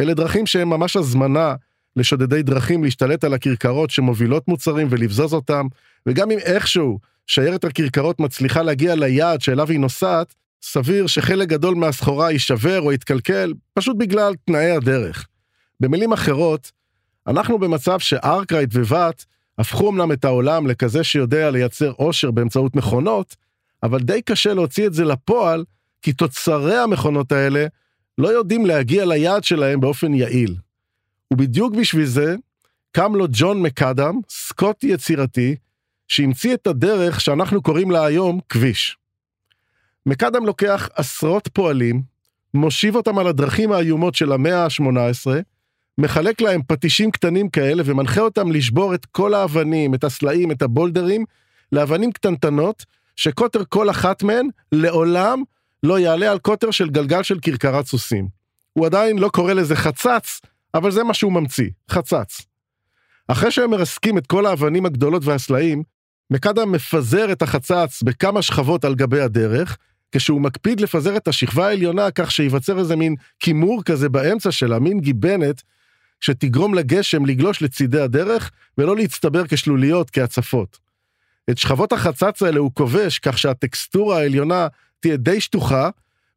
אלה 0.00 0.14
דרכים 0.14 0.46
שהן 0.46 0.68
ממש 0.68 0.96
הזמנה 0.96 1.54
לשודדי 1.96 2.42
דרכים 2.42 2.84
להשתלט 2.84 3.24
על 3.24 3.34
הכרכרות 3.34 3.90
שמובילות 3.90 4.48
מוצרים 4.48 4.86
ולבזוז 4.90 5.34
אותם, 5.34 5.66
וגם 6.06 6.30
אם 6.30 6.38
איכשהו 6.38 6.98
שיירת 7.26 7.64
הכרכרות 7.64 8.20
מצליחה 8.20 8.62
להגיע 8.62 8.94
ליעד 8.94 9.40
שאליו 9.40 9.70
היא 9.70 9.80
נוסעת, 9.80 10.34
סביר 10.62 11.06
שחלק 11.06 11.48
גדול 11.48 11.74
מהסחורה 11.74 12.30
יישבר 12.30 12.80
או 12.80 12.92
יתקלקל, 12.92 13.52
פשוט 13.74 13.96
בגלל 13.96 14.34
תנאי 14.44 14.70
הדרך. 14.70 15.26
במילים 15.80 16.12
אחרות, 16.12 16.72
אנחנו 17.26 17.58
במצב 17.58 17.98
שארקרייט 17.98 18.74
וואט 18.74 19.24
הפכו 19.58 19.90
אמנם 19.90 20.12
את 20.12 20.24
העולם 20.24 20.66
לכזה 20.66 21.04
שיודע 21.04 21.50
לייצר 21.50 21.92
עושר 21.96 22.30
באמצעות 22.30 22.76
מכונות, 22.76 23.36
אבל 23.82 24.00
די 24.00 24.22
קשה 24.22 24.54
להוציא 24.54 24.86
את 24.86 24.94
זה 24.94 25.04
לפועל, 25.04 25.64
כי 26.02 26.12
תוצרי 26.12 26.78
המכונות 26.78 27.32
האלה 27.32 27.66
לא 28.18 28.28
יודעים 28.28 28.66
להגיע 28.66 29.04
ליעד 29.04 29.44
שלהם 29.44 29.80
באופן 29.80 30.14
יעיל. 30.14 30.56
ובדיוק 31.32 31.74
בשביל 31.74 32.06
זה, 32.06 32.36
קם 32.92 33.14
לו 33.14 33.26
ג'ון 33.32 33.62
מקאדם, 33.62 34.20
סקוטי 34.28 34.86
יצירתי, 34.86 35.56
שהמציא 36.08 36.54
את 36.54 36.66
הדרך 36.66 37.20
שאנחנו 37.20 37.62
קוראים 37.62 37.90
לה 37.90 38.04
היום 38.04 38.40
כביש. 38.48 38.96
מקאדם 40.06 40.46
לוקח 40.46 40.88
עשרות 40.94 41.48
פועלים, 41.52 42.02
מושיב 42.54 42.96
אותם 42.96 43.18
על 43.18 43.26
הדרכים 43.26 43.72
האיומות 43.72 44.14
של 44.14 44.32
המאה 44.32 44.64
ה-18, 44.64 45.30
מחלק 45.98 46.40
להם 46.40 46.60
פטישים 46.66 47.10
קטנים 47.10 47.48
כאלה 47.48 47.82
ומנחה 47.86 48.20
אותם 48.20 48.52
לשבור 48.52 48.94
את 48.94 49.06
כל 49.06 49.34
האבנים, 49.34 49.94
את 49.94 50.04
הסלעים, 50.04 50.50
את 50.50 50.62
הבולדרים, 50.62 51.24
לאבנים 51.72 52.12
קטנטנות, 52.12 52.84
שקוטר 53.16 53.62
כל 53.68 53.90
אחת 53.90 54.22
מהן 54.22 54.48
לעולם 54.72 55.42
לא 55.82 55.98
יעלה 55.98 56.30
על 56.30 56.38
קוטר 56.38 56.70
של 56.70 56.90
גלגל 56.90 57.22
של 57.22 57.38
כרכרת 57.42 57.86
סוסים. 57.86 58.28
הוא 58.72 58.86
עדיין 58.86 59.18
לא 59.18 59.28
קורא 59.28 59.52
לזה 59.52 59.76
חצץ, 59.76 60.40
אבל 60.74 60.90
זה 60.90 61.04
מה 61.04 61.14
שהוא 61.14 61.32
ממציא, 61.32 61.70
חצץ. 61.90 62.40
אחרי 63.28 63.50
שהם 63.50 63.70
מרסקים 63.70 64.18
את 64.18 64.26
כל 64.26 64.46
האבנים 64.46 64.86
הגדולות 64.86 65.24
והסלעים, 65.24 65.82
מקאדם 66.30 66.72
מפזר 66.72 67.32
את 67.32 67.42
החצץ 67.42 68.02
בכמה 68.02 68.42
שכבות 68.42 68.84
על 68.84 68.94
גבי 68.94 69.20
הדרך, 69.20 69.76
כשהוא 70.12 70.40
מקפיד 70.40 70.80
לפזר 70.80 71.16
את 71.16 71.28
השכבה 71.28 71.66
העליונה 71.66 72.10
כך 72.10 72.30
שייווצר 72.30 72.78
איזה 72.78 72.96
מין 72.96 73.14
כימור 73.40 73.82
כזה 73.84 74.08
באמצע 74.08 74.52
שלה, 74.52 74.78
מין 74.78 75.00
גיבנת, 75.00 75.62
שתגרום 76.20 76.74
לגשם 76.74 77.26
לגלוש 77.26 77.62
לצידי 77.62 78.00
הדרך 78.00 78.50
ולא 78.78 78.96
להצטבר 78.96 79.46
כשלוליות, 79.46 80.10
כהצפות. 80.10 80.78
את 81.50 81.58
שכבות 81.58 81.92
החצץ 81.92 82.42
האלה 82.42 82.60
הוא 82.60 82.70
כובש 82.74 83.18
כך 83.18 83.38
שהטקסטורה 83.38 84.18
העליונה 84.18 84.66
תהיה 85.02 85.16
די 85.16 85.40
שטוחה 85.40 85.90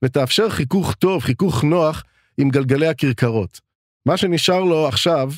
ותאפשר 0.05 0.49
חיכוך 0.49 0.93
טוב, 0.93 1.21
חיכוך 1.21 1.63
נוח 1.63 2.03
עם 2.37 2.49
גלגלי 2.49 2.87
הכרכרות. 2.87 3.59
מה 4.05 4.17
שנשאר 4.17 4.63
לו 4.63 4.87
עכשיו 4.87 5.31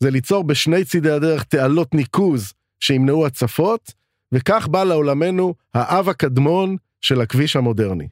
זה 0.00 0.10
ליצור 0.10 0.44
בשני 0.44 0.84
צידי 0.84 1.10
הדרך 1.10 1.44
תעלות 1.44 1.94
ניקוז 1.94 2.52
שימנעו 2.80 3.26
הצפות, 3.26 3.92
וכך 4.32 4.68
בא 4.68 4.84
לעולמנו 4.84 5.54
האב 5.74 6.08
הקדמון 6.08 6.76
של 7.00 7.20
הכביש 7.20 7.56
המודרני. 7.56 8.08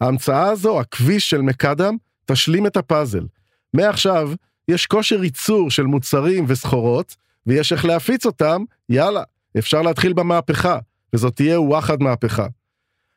ההמצאה 0.00 0.48
הזו, 0.48 0.80
הכביש 0.80 1.30
של 1.30 1.40
מקאדם, 1.40 1.96
תשלים 2.24 2.66
את 2.66 2.76
הפאזל. 2.76 3.26
מעכשיו, 3.74 4.32
יש 4.68 4.86
כושר 4.86 5.24
ייצור 5.24 5.70
של 5.70 5.82
מוצרים 5.82 6.44
וסחורות, 6.48 7.16
ויש 7.46 7.72
איך 7.72 7.84
להפיץ 7.84 8.26
אותם, 8.26 8.64
יאללה, 8.88 9.22
אפשר 9.58 9.82
להתחיל 9.82 10.12
במהפכה, 10.12 10.78
וזאת 11.12 11.36
תהיה 11.36 11.60
וואחד 11.60 12.02
מהפכה. 12.02 12.46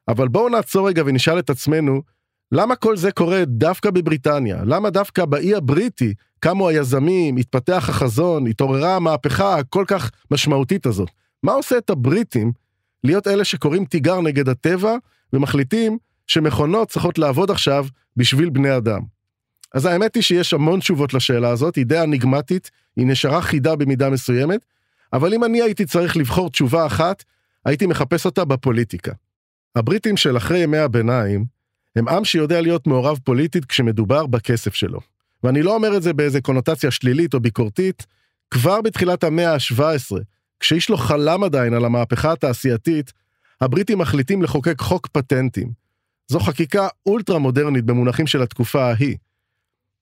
אבל 0.08 0.28
בואו 0.28 0.50
נעצור 0.50 0.88
רגע 0.88 1.04
ונשאל 1.06 1.40
את 1.40 1.50
עצמנו, 1.50 2.02
למה 2.52 2.76
כל 2.76 2.98
זה 2.98 3.12
קורה 3.12 3.46
דווקא 3.46 3.92
בבריטניה? 3.92 4.62
למה 4.66 4.90
דווקא 4.90 5.26
באי 5.26 5.56
הבריטי 5.56 6.14
קמו 6.40 6.70
היזמים, 6.70 7.38
התפתח 7.38 7.90
החזון, 7.90 8.48
התעוררה 8.48 8.96
המהפכה 8.96 9.56
הכל 9.58 9.84
כך 9.88 10.12
משמעותית 10.32 10.86
הזאת? 10.86 11.10
מה 11.44 11.52
עושה 11.52 11.78
את 11.78 11.90
הבריטים 11.90 12.52
להיות 13.04 13.28
אלה 13.28 13.44
שקוראים 13.46 13.86
תיגר 13.86 14.22
נגד 14.22 14.50
הטבע 14.50 14.96
ומחליטים 15.34 15.98
שמכונות 16.28 16.90
צריכות 16.90 17.18
לעבוד 17.18 17.52
עכשיו 17.52 17.86
בשביל 18.18 18.50
בני 18.50 18.78
אדם? 18.78 19.02
אז 19.74 19.86
האמת 19.86 20.16
היא 20.16 20.24
שיש 20.24 20.54
המון 20.54 20.80
תשובות 20.80 21.14
לשאלה 21.14 21.50
הזאת, 21.50 21.76
היא 21.76 21.86
די 21.86 22.02
אניגמטית, 22.02 22.72
היא 22.96 23.08
נשארה 23.08 23.42
חידה 23.42 23.76
במידה 23.76 24.10
מסוימת, 24.10 24.66
אבל 25.14 25.34
אם 25.34 25.44
אני 25.44 25.62
הייתי 25.62 25.86
צריך 25.86 26.18
לבחור 26.18 26.50
תשובה 26.50 26.86
אחת, 26.86 27.24
הייתי 27.66 27.86
מחפש 27.86 28.26
אותה 28.26 28.46
בפוליטיקה. 28.46 29.12
הבריטים 29.76 30.18
של 30.18 30.38
אחרי 30.38 30.60
ימי 30.60 30.78
הביניים, 30.78 31.46
הם 31.96 32.08
עם 32.08 32.26
שיודע 32.26 32.62
להיות 32.62 32.88
מעורב 32.88 33.20
פוליטית 33.24 33.66
כשמדובר 33.66 34.26
בכסף 34.26 34.74
שלו. 34.74 35.00
ואני 35.44 35.62
לא 35.62 35.76
אומר 35.76 35.98
את 35.98 36.04
זה 36.04 36.14
באיזה 36.14 36.42
קונוטציה 36.42 36.92
שלילית 36.92 37.34
או 37.34 37.40
ביקורתית, 37.40 38.06
כבר 38.52 38.82
בתחילת 38.82 39.24
המאה 39.24 39.54
ה-17, 39.54 40.18
כשאיש 40.60 40.90
לא 40.90 40.98
חלם 40.98 41.44
עדיין 41.44 41.74
על 41.74 41.86
המהפכה 41.86 42.32
התעשייתית, 42.32 43.14
הבריטים 43.62 43.98
מחליטים 43.98 44.44
לחוקק 44.44 44.82
חוק 44.82 45.08
פטנטים. 45.08 45.72
זו 46.28 46.40
חקיקה 46.40 46.88
אולטרה 47.06 47.40
מודרנית 47.40 47.86
במונחים 47.86 48.28
של 48.28 48.42
התקופה 48.42 48.86
ההיא. 48.86 49.18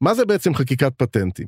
מה 0.01 0.13
זה 0.13 0.25
בעצם 0.25 0.55
חקיקת 0.55 0.93
פטנטים? 0.98 1.48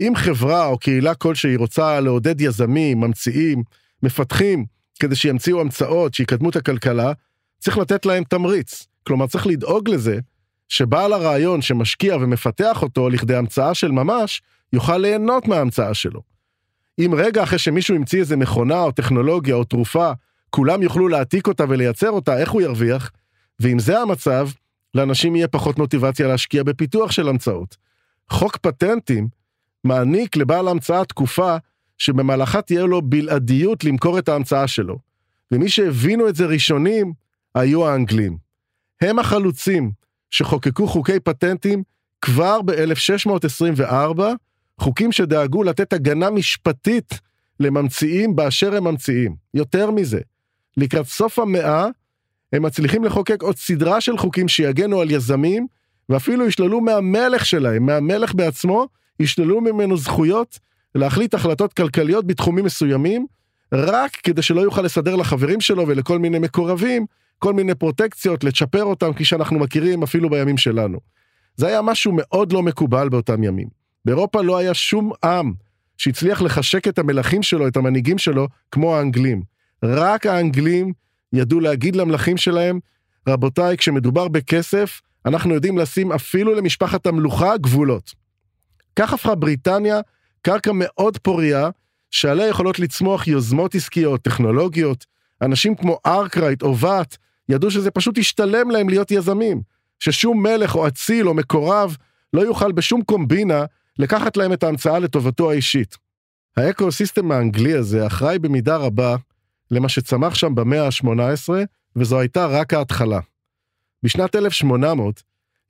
אם 0.00 0.12
חברה 0.16 0.66
או 0.66 0.78
קהילה 0.78 1.14
כלשהי 1.14 1.56
רוצה 1.56 2.00
לעודד 2.00 2.40
יזמים, 2.40 3.00
ממציאים, 3.00 3.62
מפתחים, 4.02 4.64
כדי 5.00 5.16
שימציאו 5.16 5.60
המצאות, 5.60 6.14
שיקדמו 6.14 6.50
את 6.50 6.56
הכלכלה, 6.56 7.12
צריך 7.58 7.78
לתת 7.78 8.06
להם 8.06 8.24
תמריץ. 8.24 8.86
כלומר, 9.06 9.26
צריך 9.26 9.46
לדאוג 9.46 9.88
לזה 9.88 10.18
שבעל 10.68 11.12
הרעיון 11.12 11.62
שמשקיע 11.62 12.16
ומפתח 12.16 12.82
אותו 12.82 13.08
לכדי 13.08 13.36
המצאה 13.36 13.74
של 13.74 13.90
ממש, 13.90 14.42
יוכל 14.72 14.98
ליהנות 14.98 15.48
מההמצאה 15.48 15.94
שלו. 15.94 16.20
אם 16.98 17.14
רגע 17.16 17.42
אחרי 17.42 17.58
שמישהו 17.58 17.96
המציא 17.96 18.20
איזה 18.20 18.36
מכונה 18.36 18.82
או 18.82 18.92
טכנולוגיה 18.92 19.54
או 19.54 19.64
תרופה, 19.64 20.12
כולם 20.50 20.82
יוכלו 20.82 21.08
להעתיק 21.08 21.46
אותה 21.46 21.64
ולייצר 21.68 22.10
אותה, 22.10 22.38
איך 22.38 22.50
הוא 22.50 22.62
ירוויח? 22.62 23.10
ואם 23.60 23.78
זה 23.78 24.00
המצב, 24.00 24.48
לאנשים 24.94 25.36
יהיה 25.36 25.48
פחות 25.48 25.78
מוטיבציה 25.78 26.28
להשקיע 26.28 26.62
בפיתוח 26.62 27.10
של 27.10 27.28
המצאות. 27.28 27.76
חוק 28.30 28.56
פטנטים 28.56 29.28
מעניק 29.84 30.36
לבעל 30.36 30.68
ההמצאה 30.68 31.04
תקופה 31.04 31.56
שבמהלכה 31.98 32.62
תהיה 32.62 32.82
לו 32.84 33.02
בלעדיות 33.02 33.84
למכור 33.84 34.18
את 34.18 34.28
ההמצאה 34.28 34.68
שלו. 34.68 34.98
ומי 35.52 35.68
שהבינו 35.68 36.28
את 36.28 36.36
זה 36.36 36.46
ראשונים 36.46 37.12
היו 37.54 37.86
האנגלים. 37.86 38.36
הם 39.00 39.18
החלוצים 39.18 39.90
שחוקקו 40.30 40.86
חוקי 40.86 41.20
פטנטים 41.20 41.82
כבר 42.20 42.62
ב-1624, 42.62 44.20
חוקים 44.80 45.12
שדאגו 45.12 45.62
לתת 45.62 45.92
הגנה 45.92 46.30
משפטית 46.30 47.14
לממציאים 47.60 48.36
באשר 48.36 48.76
הם 48.76 48.84
ממציאים. 48.84 49.36
יותר 49.54 49.90
מזה, 49.90 50.20
לקראת 50.76 51.06
סוף 51.06 51.38
המאה, 51.38 51.86
הם 52.52 52.62
מצליחים 52.62 53.04
לחוקק 53.04 53.42
עוד 53.42 53.56
סדרה 53.56 54.00
של 54.00 54.18
חוקים 54.18 54.48
שיגנו 54.48 55.00
על 55.00 55.10
יזמים, 55.10 55.66
ואפילו 56.08 56.46
ישללו 56.46 56.80
מהמלך 56.80 57.46
שלהם, 57.46 57.86
מהמלך 57.86 58.34
בעצמו, 58.34 58.86
ישללו 59.20 59.60
ממנו 59.60 59.96
זכויות 59.96 60.58
להחליט 60.94 61.34
החלטות 61.34 61.72
כלכליות 61.72 62.26
בתחומים 62.26 62.64
מסוימים, 62.64 63.26
רק 63.72 64.10
כדי 64.22 64.42
שלא 64.42 64.60
יוכל 64.60 64.82
לסדר 64.82 65.16
לחברים 65.16 65.60
שלו 65.60 65.88
ולכל 65.88 66.18
מיני 66.18 66.38
מקורבים, 66.38 67.06
כל 67.38 67.52
מיני 67.52 67.74
פרוטקציות, 67.74 68.44
לצ'פר 68.44 68.84
אותם, 68.84 69.12
כפי 69.12 69.24
שאנחנו 69.24 69.58
מכירים 69.58 70.02
אפילו 70.02 70.30
בימים 70.30 70.56
שלנו. 70.56 70.98
זה 71.56 71.66
היה 71.66 71.82
משהו 71.82 72.12
מאוד 72.16 72.52
לא 72.52 72.62
מקובל 72.62 73.08
באותם 73.08 73.42
ימים. 73.42 73.68
באירופה 74.04 74.42
לא 74.42 74.56
היה 74.56 74.74
שום 74.74 75.12
עם 75.24 75.52
שהצליח 75.98 76.42
לחשק 76.42 76.88
את 76.88 76.98
המלכים 76.98 77.42
שלו, 77.42 77.68
את 77.68 77.76
המנהיגים 77.76 78.18
שלו, 78.18 78.48
כמו 78.70 78.96
האנגלים. 78.96 79.42
רק 79.82 80.26
האנגלים 80.26 80.92
ידעו 81.32 81.60
להגיד 81.60 81.96
למלכים 81.96 82.36
שלהם, 82.36 82.80
רבותיי, 83.28 83.76
כשמדובר 83.76 84.28
בכסף, 84.28 85.00
אנחנו 85.26 85.54
יודעים 85.54 85.78
לשים 85.78 86.12
אפילו 86.12 86.54
למשפחת 86.54 87.06
המלוכה 87.06 87.56
גבולות. 87.56 88.14
כך 88.96 89.12
הפכה 89.12 89.34
בריטניה 89.34 90.00
קרקע 90.42 90.70
מאוד 90.74 91.18
פוריה, 91.18 91.70
שעליה 92.10 92.48
יכולות 92.48 92.78
לצמוח 92.78 93.28
יוזמות 93.28 93.74
עסקיות, 93.74 94.22
טכנולוגיות. 94.22 95.06
אנשים 95.42 95.74
כמו 95.74 95.98
ארקרייט 96.06 96.62
או 96.62 96.78
ואט 96.78 97.16
ידעו 97.48 97.70
שזה 97.70 97.90
פשוט 97.90 98.18
ישתלם 98.18 98.70
להם 98.70 98.88
להיות 98.88 99.10
יזמים, 99.10 99.62
ששום 100.00 100.42
מלך 100.42 100.74
או 100.74 100.88
אציל 100.88 101.28
או 101.28 101.34
מקורב 101.34 101.96
לא 102.32 102.40
יוכל 102.40 102.72
בשום 102.72 103.02
קומבינה 103.02 103.64
לקחת 103.98 104.36
להם 104.36 104.52
את 104.52 104.62
ההמצאה 104.62 104.98
לטובתו 104.98 105.50
האישית. 105.50 105.96
ה 106.56 106.64
ecosystem 106.64 107.32
האנגלי 107.32 107.74
הזה 107.74 108.06
אחראי 108.06 108.38
במידה 108.38 108.76
רבה 108.76 109.16
למה 109.70 109.88
שצמח 109.88 110.34
שם 110.34 110.54
במאה 110.54 110.86
ה-18, 110.86 111.48
וזו 111.96 112.20
הייתה 112.20 112.46
רק 112.46 112.74
ההתחלה. 112.74 113.20
בשנת 114.02 114.34
1800 114.36 115.22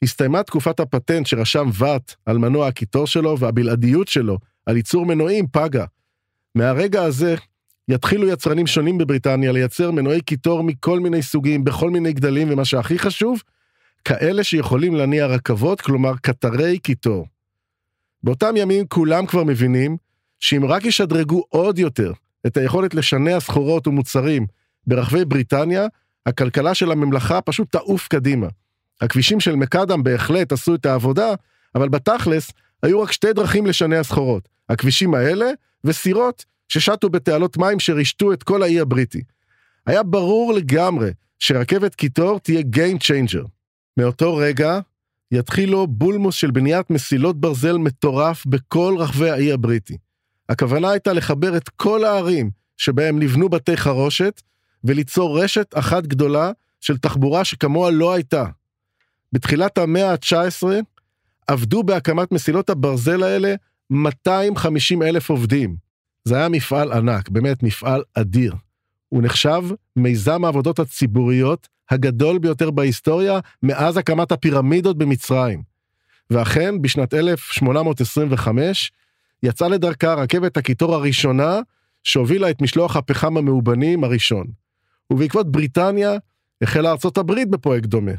הסתיימה 0.02 0.42
תקופת 0.42 0.80
הפטנט 0.80 1.26
שרשם 1.26 1.68
ואט 1.72 2.14
על 2.26 2.38
מנוע 2.38 2.68
הקיטור 2.68 3.06
שלו 3.06 3.38
והבלעדיות 3.38 4.08
שלו 4.08 4.38
על 4.66 4.76
ייצור 4.76 5.06
מנועים 5.06 5.46
פגה. 5.52 5.84
מהרגע 6.54 7.02
הזה 7.02 7.34
יתחילו 7.88 8.28
יצרנים 8.28 8.66
שונים 8.66 8.98
בבריטניה 8.98 9.52
לייצר 9.52 9.90
מנועי 9.90 10.20
קיטור 10.20 10.62
מכל 10.62 11.00
מיני 11.00 11.22
סוגים, 11.22 11.64
בכל 11.64 11.90
מיני 11.90 12.12
גדלים, 12.12 12.50
ומה 12.50 12.64
שהכי 12.64 12.98
חשוב, 12.98 13.42
כאלה 14.04 14.44
שיכולים 14.44 14.94
להניע 14.94 15.26
רכבות, 15.26 15.80
כלומר 15.80 16.12
קטרי 16.22 16.78
קיטור. 16.78 17.26
באותם 18.22 18.56
ימים 18.56 18.86
כולם 18.86 19.26
כבר 19.26 19.44
מבינים 19.44 19.96
שאם 20.40 20.64
רק 20.64 20.84
ישדרגו 20.84 21.44
עוד 21.48 21.78
יותר 21.78 22.12
את 22.46 22.56
היכולת 22.56 22.94
לשנע 22.94 23.40
סחורות 23.40 23.86
ומוצרים 23.86 24.46
ברחבי 24.86 25.24
בריטניה, 25.24 25.86
הכלכלה 26.26 26.74
של 26.74 26.92
הממלכה 26.92 27.40
פשוט 27.40 27.72
תעוף 27.72 28.08
קדימה. 28.08 28.46
הכבישים 29.00 29.40
של 29.40 29.56
מקאדם 29.56 30.02
בהחלט 30.02 30.52
עשו 30.52 30.74
את 30.74 30.86
העבודה, 30.86 31.34
אבל 31.74 31.88
בתכלס 31.88 32.50
היו 32.82 33.00
רק 33.00 33.12
שתי 33.12 33.32
דרכים 33.32 33.66
לשנע 33.66 34.02
סחורות, 34.02 34.48
הכבישים 34.68 35.14
האלה 35.14 35.46
וסירות 35.84 36.44
ששטו 36.68 37.08
בתעלות 37.08 37.56
מים 37.56 37.80
שרישתו 37.80 38.32
את 38.32 38.42
כל 38.42 38.62
האי 38.62 38.80
הבריטי. 38.80 39.22
היה 39.86 40.02
ברור 40.02 40.52
לגמרי 40.52 41.10
שרכבת 41.38 41.94
קיטור 41.94 42.38
תהיה 42.38 42.60
Game 42.60 42.98
Changer. 43.02 43.46
מאותו 43.96 44.36
רגע 44.36 44.80
יתחילו 45.32 45.86
בולמוס 45.86 46.34
של 46.34 46.50
בניית 46.50 46.90
מסילות 46.90 47.40
ברזל 47.40 47.78
מטורף 47.78 48.46
בכל 48.46 48.94
רחבי 48.98 49.30
האי 49.30 49.52
הבריטי. 49.52 49.96
הכוונה 50.48 50.90
הייתה 50.90 51.12
לחבר 51.12 51.56
את 51.56 51.68
כל 51.68 52.04
הערים 52.04 52.50
שבהם 52.76 53.18
נבנו 53.18 53.48
בתי 53.48 53.76
חרושת 53.76 54.42
וליצור 54.84 55.42
רשת 55.42 55.74
אחת 55.74 56.06
גדולה 56.06 56.52
של 56.80 56.98
תחבורה 56.98 57.44
שכמוה 57.44 57.90
לא 57.90 58.12
הייתה. 58.12 58.44
בתחילת 59.32 59.78
המאה 59.78 60.12
ה-19 60.12 60.66
עבדו 61.46 61.82
בהקמת 61.82 62.32
מסילות 62.32 62.70
הברזל 62.70 63.22
האלה 63.22 63.54
250 63.90 65.02
אלף 65.02 65.30
עובדים. 65.30 65.87
זה 66.28 66.36
היה 66.36 66.48
מפעל 66.48 66.92
ענק, 66.92 67.28
באמת 67.28 67.62
מפעל 67.62 68.02
אדיר. 68.14 68.54
הוא 69.08 69.22
נחשב 69.22 69.62
מיזם 69.96 70.44
העבודות 70.44 70.78
הציבוריות 70.78 71.68
הגדול 71.90 72.38
ביותר 72.38 72.70
בהיסטוריה 72.70 73.38
מאז 73.62 73.96
הקמת 73.96 74.32
הפירמידות 74.32 74.98
במצרים. 74.98 75.62
ואכן, 76.30 76.82
בשנת 76.82 77.14
1825 77.14 78.92
יצאה 79.42 79.68
לדרכה 79.68 80.14
רכבת 80.14 80.56
הקיטור 80.56 80.94
הראשונה 80.94 81.60
שהובילה 82.04 82.50
את 82.50 82.62
משלוח 82.62 82.96
הפחם 82.96 83.36
המאובנים 83.36 84.04
הראשון. 84.04 84.46
ובעקבות 85.12 85.52
בריטניה 85.52 86.16
החלה 86.62 86.90
ארצות 86.90 87.18
הברית 87.18 87.50
בפרויקט 87.50 87.86
דומה. 87.86 88.12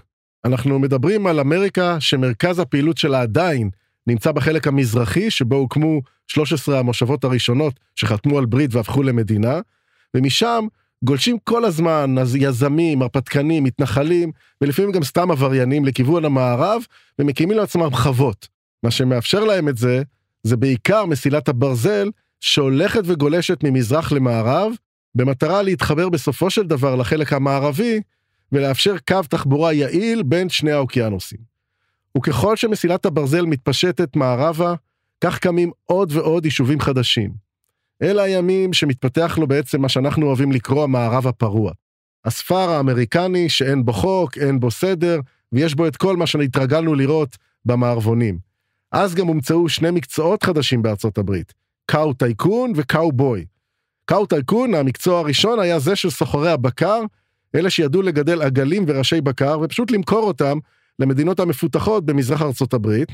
אנחנו 0.46 0.80
מדברים 0.80 1.28
על 1.28 1.39
אמריקה 1.39 2.00
שמרכז 2.00 2.60
הפעילות 2.60 2.98
שלה 2.98 3.22
עדיין 3.22 3.70
נמצא 4.08 4.32
בחלק 4.32 4.68
המזרחי 4.68 5.32
שבו 5.32 5.56
הוקמו 5.56 6.01
13 6.30 6.80
המושבות 6.80 7.24
הראשונות 7.24 7.80
שחתמו 7.96 8.38
על 8.38 8.46
ברית 8.46 8.76
והפכו 8.76 9.04
למדינה, 9.04 9.60
ומשם 10.14 10.68
גולשים 11.04 11.38
כל 11.44 11.66
הזמן 11.66 12.16
יזמים, 12.40 13.02
הרפתקנים, 13.02 13.64
מתנחלים, 13.64 14.32
ולפעמים 14.62 14.92
גם 14.92 15.04
סתם 15.04 15.32
עבריינים 15.32 15.86
לכיוון 15.86 16.26
המערב, 16.26 16.82
ומקימים 17.20 17.58
לעצמם 17.58 17.90
חוות. 17.94 18.48
מה 18.84 18.92
שמאפשר 18.92 19.44
להם 19.44 19.70
את 19.70 19.78
זה, 19.78 20.02
זה 20.44 20.58
בעיקר 20.58 21.06
מסילת 21.06 21.48
הברזל 21.48 22.10
שהולכת 22.40 23.02
וגולשת 23.06 23.60
ממזרח 23.64 24.12
למערב, 24.12 24.72
במטרה 25.16 25.62
להתחבר 25.62 26.10
בסופו 26.10 26.50
של 26.50 26.68
דבר 26.68 26.96
לחלק 26.96 27.34
המערבי, 27.34 28.02
ולאפשר 28.52 28.96
קו 29.08 29.22
תחבורה 29.30 29.74
יעיל 29.74 30.24
בין 30.24 30.50
שני 30.50 30.72
האוקיינוסים. 30.72 31.40
וככל 32.18 32.56
שמסילת 32.56 33.06
הברזל 33.06 33.46
מתפשטת 33.46 34.16
מערבה, 34.16 34.74
כך 35.24 35.40
קמים 35.40 35.72
עוד 35.86 36.12
ועוד 36.12 36.46
יישובים 36.46 36.80
חדשים. 36.80 37.50
אלה 38.02 38.24
הימים 38.24 38.74
שמתפתח 38.74 39.38
לו 39.38 39.48
בעצם 39.48 39.82
מה 39.82 39.90
שאנחנו 39.90 40.28
אוהבים 40.28 40.52
לקרוא 40.52 40.84
המערב 40.84 41.28
הפרוע. 41.28 41.72
הספר 42.26 42.70
האמריקני 42.70 43.50
שאין 43.50 43.86
בו 43.86 43.93
חוק, 43.93 44.38
אין 44.38 44.60
בו 44.60 44.72
סדר, 44.72 45.20
ויש 45.52 45.76
בו 45.76 45.88
את 45.88 45.98
כל 45.98 46.17
מה 46.17 46.28
שהתרגלנו 46.28 46.96
לראות 46.96 47.38
במערבונים. 47.65 48.38
אז 48.91 49.15
גם 49.15 49.28
הומצאו 49.28 49.70
שני 49.70 49.91
מקצועות 49.91 50.43
חדשים 50.43 50.82
בארצות 50.82 51.17
הברית, 51.17 51.54
קאו 51.86 52.13
טייקון 52.13 52.74
וקאו 52.76 53.12
בוי. 53.12 53.46
קאו 54.06 54.26
טייקון, 54.26 54.74
המקצוע 54.74 55.20
הראשון, 55.20 55.60
היה 55.60 55.80
זה 55.80 55.96
של 55.96 56.10
סוחרי 56.10 56.52
הבקר, 56.52 57.02
אלה 57.56 57.70
שידעו 57.70 58.02
לגדל 58.02 58.41
עגלים 58.41 58.84
וראשי 58.88 59.22
בקר, 59.22 59.60
ופשוט 59.62 59.91
למכור 59.91 60.28
אותם 60.28 60.58
למדינות 61.00 61.39
המפותחות 61.39 62.06
במזרח 62.06 62.41
ארצות 62.41 62.74
הברית. 62.74 63.10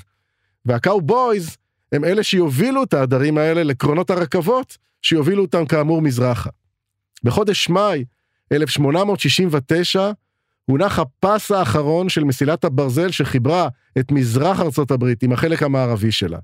והקאו 0.66 1.02
בויז 1.02 1.58
הם 1.92 2.06
אלה 2.06 2.24
שיובילו 2.24 2.84
את 2.84 2.94
העדרים 2.94 3.38
האלה 3.38 3.64
לקרונות 3.64 4.10
הרכבות, 4.10 4.78
שיובילו 5.02 5.42
אותם 5.42 5.66
כאמור 5.66 6.02
מזרחה. 6.02 6.50
בחודש 7.24 7.70
מאי 7.70 8.06
1869 8.52 10.12
הונח 10.66 11.00
הפס 11.00 11.52
האחרון 11.52 12.10
של 12.10 12.24
מסילת 12.24 12.64
הברזל 12.64 13.12
שחיברה 13.12 13.68
את 14.00 14.12
מזרח 14.12 14.60
ארצות 14.60 14.92
הברית 14.92 15.24
עם 15.24 15.32
החלק 15.32 15.64
המערבי 15.64 16.12
שלה. 16.12 16.40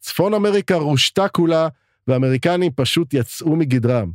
צפון 0.00 0.34
אמריקה 0.34 0.74
רושתה 0.74 1.28
כולה, 1.28 1.68
והאמריקנים 2.08 2.72
פשוט 2.76 3.14
יצאו 3.14 3.56
מגדרם. 3.56 4.10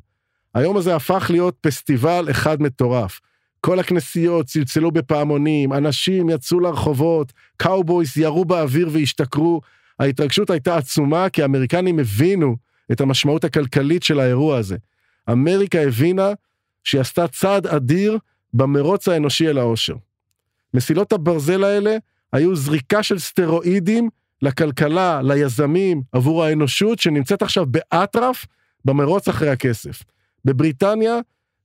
היום 0.55 0.77
הזה 0.77 0.95
הפך 0.95 1.27
להיות 1.29 1.55
פסטיבל 1.61 2.27
אחד 2.31 2.61
מטורף. 2.61 3.19
כל 3.61 3.79
הכנסיות 3.79 4.45
צלצלו 4.45 4.91
בפעמונים, 4.91 5.73
אנשים 5.73 6.29
יצאו 6.29 6.59
לרחובות, 6.59 7.33
קאובויס 7.57 8.17
ירו 8.17 8.45
באוויר 8.45 8.89
והשתכרו. 8.91 9.61
ההתרגשות 9.99 10.49
הייתה 10.49 10.77
עצומה 10.77 11.29
כי 11.29 11.41
האמריקנים 11.41 11.99
הבינו 11.99 12.55
את 12.91 13.01
המשמעות 13.01 13.43
הכלכלית 13.43 14.03
של 14.03 14.19
האירוע 14.19 14.57
הזה. 14.57 14.77
אמריקה 15.31 15.79
הבינה 15.81 16.31
שהיא 16.83 17.01
עשתה 17.01 17.27
צעד 17.27 17.67
אדיר 17.67 18.17
במרוץ 18.53 19.07
האנושי 19.07 19.47
אל 19.47 19.57
העושר. 19.57 19.95
מסילות 20.73 21.13
הברזל 21.13 21.63
האלה 21.63 21.97
היו 22.33 22.55
זריקה 22.55 23.03
של 23.03 23.19
סטרואידים 23.19 24.09
לכלכלה, 24.41 25.21
ליזמים, 25.23 26.01
עבור 26.11 26.43
האנושות 26.43 26.99
שנמצאת 26.99 27.41
עכשיו 27.41 27.65
באטרף 27.65 28.45
במרוץ 28.85 29.27
אחרי 29.27 29.49
הכסף. 29.49 30.03
בבריטניה 30.45 31.19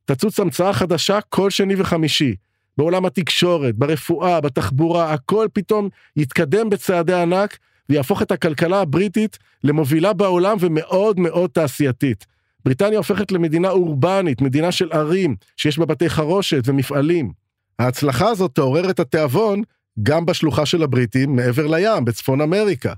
תצוץ 0.04 0.40
המצאה 0.40 0.72
חדשה 0.72 1.20
כל 1.20 1.50
שני 1.50 1.74
וחמישי. 1.78 2.34
בעולם 2.78 3.06
התקשורת, 3.06 3.74
ברפואה, 3.74 4.40
בתחבורה, 4.40 5.12
הכל 5.12 5.46
פתאום 5.52 5.88
יתקדם 6.16 6.70
בצעדי 6.70 7.14
ענק 7.14 7.58
ויהפוך 7.88 8.22
את 8.22 8.32
הכלכלה 8.32 8.80
הבריטית 8.80 9.38
למובילה 9.64 10.12
בעולם 10.12 10.56
ומאוד 10.60 11.20
מאוד 11.20 11.50
תעשייתית. 11.50 12.26
בריטניה 12.64 12.98
הופכת 12.98 13.32
למדינה 13.32 13.68
אורבנית, 13.68 14.40
מדינה 14.40 14.72
של 14.72 14.92
ערים, 14.92 15.36
שיש 15.56 15.78
בה 15.78 15.86
בתי 15.86 16.10
חרושת 16.10 16.62
ומפעלים. 16.66 17.32
ההצלחה 17.78 18.28
הזאת 18.28 18.54
תעורר 18.54 18.90
את 18.90 19.00
התיאבון 19.00 19.62
גם 20.02 20.26
בשלוחה 20.26 20.66
של 20.66 20.82
הבריטים 20.82 21.36
מעבר 21.36 21.66
לים, 21.66 22.04
בצפון 22.04 22.40
אמריקה. 22.40 22.92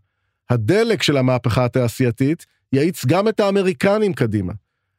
הדלק 0.51 1.03
של 1.03 1.17
המהפכה 1.17 1.65
התעשייתית 1.65 2.47
יאיץ 2.73 3.05
גם 3.05 3.29
את 3.29 3.41
האמריקנים 3.41 4.15
קדימה. 4.15 4.53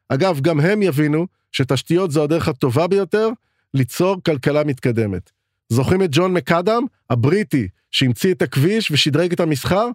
אגב, 0.08 0.40
גם 0.40 0.60
הם 0.60 0.82
יבינו 0.82 1.26
שתשתיות 1.52 2.10
זו 2.10 2.24
הדרך 2.24 2.48
הטובה 2.48 2.86
ביותר 2.86 3.28
ליצור 3.74 4.16
כלכלה 4.26 4.64
מתקדמת. 4.64 5.30
זוכרים 5.68 6.02
את 6.02 6.08
ג'ון 6.12 6.32
מקאדם, 6.32 6.82
הבריטי, 7.10 7.68
שהמציא 7.90 8.34
את 8.34 8.42
הכביש 8.42 8.90
ושדרג 8.90 9.32
את 9.32 9.40
המסחר? 9.40 9.88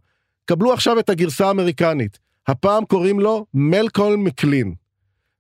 קבלו 0.46 0.74
עכשיו 0.74 1.00
את 1.00 1.10
הגרסה 1.10 1.48
האמריקנית. 1.48 2.20
הפעם 2.48 2.86
קוראים 2.86 3.20
לו 3.20 3.46
מלקול 3.54 4.16
מקלין. 4.16 4.74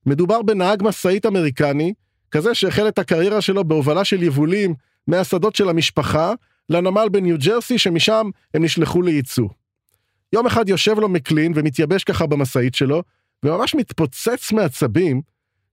מדובר 0.06 0.42
בנהג 0.42 0.84
משאית 0.84 1.26
אמריקני, 1.26 1.94
כזה 2.32 2.56
שהחל 2.56 2.88
את 2.88 3.00
הקריירה 3.00 3.42
שלו 3.42 3.64
בהובלה 3.64 4.06
של 4.06 4.24
יבולים 4.24 4.74
מהשדות 5.08 5.56
של 5.56 5.70
המשפחה 5.70 6.34
לנמל 6.70 7.08
בניו 7.12 7.38
ג'רסי 7.38 7.78
שמשם 7.78 8.30
הם 8.54 8.64
נשלחו 8.64 9.02
לייצוא. 9.02 9.50
יום 10.34 10.46
אחד 10.46 10.70
יושב 10.70 11.00
לו 11.00 11.10
מקלין 11.10 11.52
ומתייבש 11.56 12.04
ככה 12.04 12.26
במשאית 12.26 12.76
שלו, 12.76 13.04
וממש 13.46 13.76
מתפוצץ 13.76 14.52
מעצבים 14.52 15.22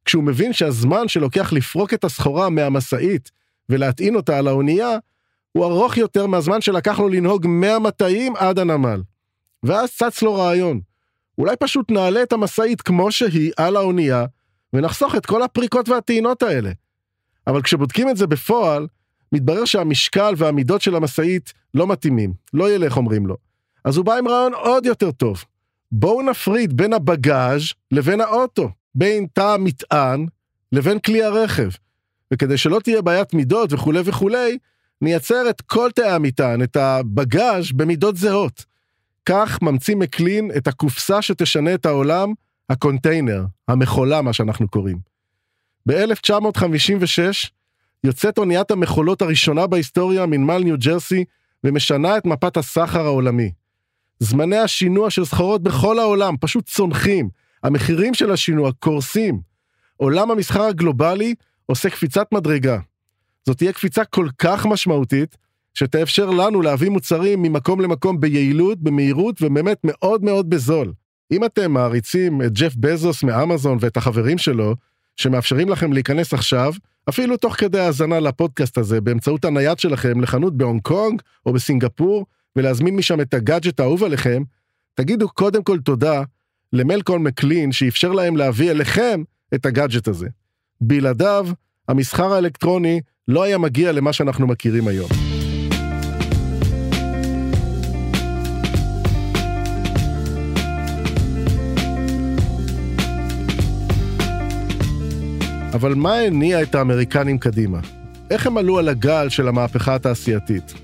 כשהוא 0.04 0.24
מבין 0.24 0.52
שהזמן 0.52 1.08
שלוקח 1.08 1.52
לפרוק 1.52 1.94
את 1.94 2.04
הסחורה 2.04 2.50
מהמשאית 2.50 3.30
ולהטעין 3.70 4.14
אותה 4.14 4.38
על 4.38 4.48
האונייה, 4.48 4.98
הוא 5.52 5.64
ארוך 5.64 5.96
יותר 5.96 6.26
מהזמן 6.26 6.60
שלקח 6.60 6.98
לו 6.98 7.08
לנהוג 7.08 7.46
100 7.46 7.78
מטעים 7.78 8.36
עד 8.36 8.58
הנמל. 8.58 9.02
ואז 9.62 9.90
צץ 9.96 10.22
לו 10.22 10.34
רעיון, 10.34 10.80
אולי 11.38 11.56
פשוט 11.56 11.90
נעלה 11.90 12.22
את 12.22 12.32
המשאית 12.32 12.82
כמו 12.82 13.12
שהיא 13.12 13.52
על 13.56 13.76
האונייה, 13.76 14.24
ונחסוך 14.72 15.14
את 15.14 15.26
כל 15.26 15.42
הפריקות 15.42 15.88
והטעינות 15.88 16.42
האלה. 16.42 16.70
אבל 17.46 17.62
כשבודקים 17.62 18.08
את 18.08 18.16
זה 18.16 18.26
בפועל, 18.26 18.86
מתברר 19.32 19.64
שהמשקל 19.64 20.34
והמידות 20.36 20.80
של 20.80 20.94
המשאית 20.94 21.52
לא 21.74 21.86
מתאימים, 21.86 22.32
לא 22.54 22.70
ילך 22.70 22.96
אומרים 22.96 23.26
לו. 23.26 23.36
אז 23.84 23.96
הוא 23.96 24.04
בא 24.04 24.16
עם 24.16 24.28
רעיון 24.28 24.54
עוד 24.54 24.86
יותר 24.86 25.10
טוב. 25.10 25.44
בואו 25.92 26.22
נפריד 26.22 26.76
בין 26.76 26.92
הבגאז' 26.92 27.62
לבין 27.90 28.20
האוטו, 28.20 28.70
בין 28.94 29.26
תא 29.32 29.54
המטען 29.54 30.26
לבין 30.72 30.98
כלי 30.98 31.22
הרכב. 31.22 31.68
וכדי 32.32 32.56
שלא 32.56 32.80
תהיה 32.84 33.02
בעיית 33.02 33.34
מידות 33.34 33.72
וכולי 33.72 34.00
וכולי, 34.04 34.58
נייצר 35.02 35.50
את 35.50 35.60
כל 35.60 35.90
תאי 35.94 36.10
המטען, 36.10 36.62
את 36.62 36.76
הבגאז' 36.76 37.72
במידות 37.72 38.16
זהות. 38.16 38.64
כך 39.26 39.62
ממציא 39.62 39.96
מקלין 39.96 40.50
את 40.56 40.66
הקופסה 40.66 41.22
שתשנה 41.22 41.74
את 41.74 41.86
העולם, 41.86 42.32
הקונטיינר, 42.70 43.44
המכולה, 43.68 44.22
מה 44.22 44.32
שאנחנו 44.32 44.68
קוראים. 44.68 44.98
ב-1956 45.88 47.48
יוצאת 48.04 48.38
אוניית 48.38 48.70
המכולות 48.70 49.22
הראשונה 49.22 49.66
בהיסטוריה 49.66 50.26
מנמל 50.26 50.58
ניו 50.58 50.76
ג'רסי 50.78 51.24
ומשנה 51.64 52.18
את 52.18 52.26
מפת 52.26 52.56
הסחר 52.56 53.00
העולמי. 53.00 53.52
זמני 54.18 54.56
השינוע 54.56 55.10
של 55.10 55.24
סחורות 55.24 55.62
בכל 55.62 55.98
העולם 55.98 56.34
פשוט 56.40 56.66
צונחים, 56.66 57.28
המחירים 57.62 58.14
של 58.14 58.32
השינוע 58.32 58.70
קורסים. 58.72 59.40
עולם 59.96 60.30
המסחר 60.30 60.62
הגלובלי 60.62 61.34
עושה 61.70 61.90
קפיצת 61.90 62.26
מדרגה. 62.32 62.78
זאת 63.46 63.56
תהיה 63.56 63.72
קפיצה 63.72 64.04
כל 64.04 64.28
כך 64.38 64.66
משמעותית, 64.66 65.36
שתאפשר 65.74 66.30
לנו 66.30 66.62
להביא 66.62 66.90
מוצרים 66.90 67.42
ממקום 67.42 67.80
למקום 67.80 68.20
ביעילות, 68.20 68.78
במהירות 68.78 69.42
ובאמת 69.42 69.78
מאוד 69.84 70.24
מאוד 70.24 70.50
בזול. 70.50 70.92
אם 71.32 71.44
אתם 71.44 71.72
מעריצים 71.72 72.42
את 72.42 72.52
ג'ף 72.52 72.74
בזוס 72.76 73.22
מאמזון 73.22 73.78
ואת 73.80 73.96
החברים 73.96 74.38
שלו, 74.38 74.74
שמאפשרים 75.16 75.68
לכם 75.68 75.92
להיכנס 75.92 76.34
עכשיו, 76.34 76.72
אפילו 77.08 77.36
תוך 77.36 77.56
כדי 77.56 77.80
האזנה 77.80 78.20
לפודקאסט 78.20 78.78
הזה, 78.78 79.00
באמצעות 79.00 79.44
הנייד 79.44 79.78
שלכם 79.78 80.20
לחנות 80.20 80.56
בהונג 80.56 80.82
קונג 80.82 81.22
או 81.46 81.52
בסינגפור, 81.52 82.26
ולהזמין 82.56 82.96
משם 82.96 83.20
את 83.20 83.34
הגאדג'ט 83.34 83.80
האהוב 83.80 84.04
עליכם, 84.04 84.42
תגידו 84.94 85.28
קודם 85.28 85.62
כל 85.62 85.78
תודה 85.78 86.22
למלקון 86.72 87.22
מקלין 87.22 87.72
שאפשר 87.72 88.12
להם 88.12 88.36
להביא 88.36 88.70
אליכם 88.70 89.22
את 89.54 89.66
הגאדג'ט 89.66 90.08
הזה. 90.08 90.28
בלעדיו, 90.80 91.46
המסחר 91.88 92.32
האלקטרוני 92.32 93.00
לא 93.28 93.42
היה 93.42 93.58
מגיע 93.58 93.92
למה 93.92 94.12
שאנחנו 94.12 94.46
מכירים 94.46 94.88
היום. 94.88 95.10
אבל 105.74 105.94
מה 105.94 106.14
הניע 106.14 106.62
את 106.62 106.74
האמריקנים 106.74 107.38
קדימה? 107.38 107.80
איך 108.30 108.46
הם 108.46 108.58
עלו 108.58 108.78
על 108.78 108.88
הגל 108.88 109.28
של 109.28 109.48
המהפכה 109.48 109.94
התעשייתית? 109.94 110.74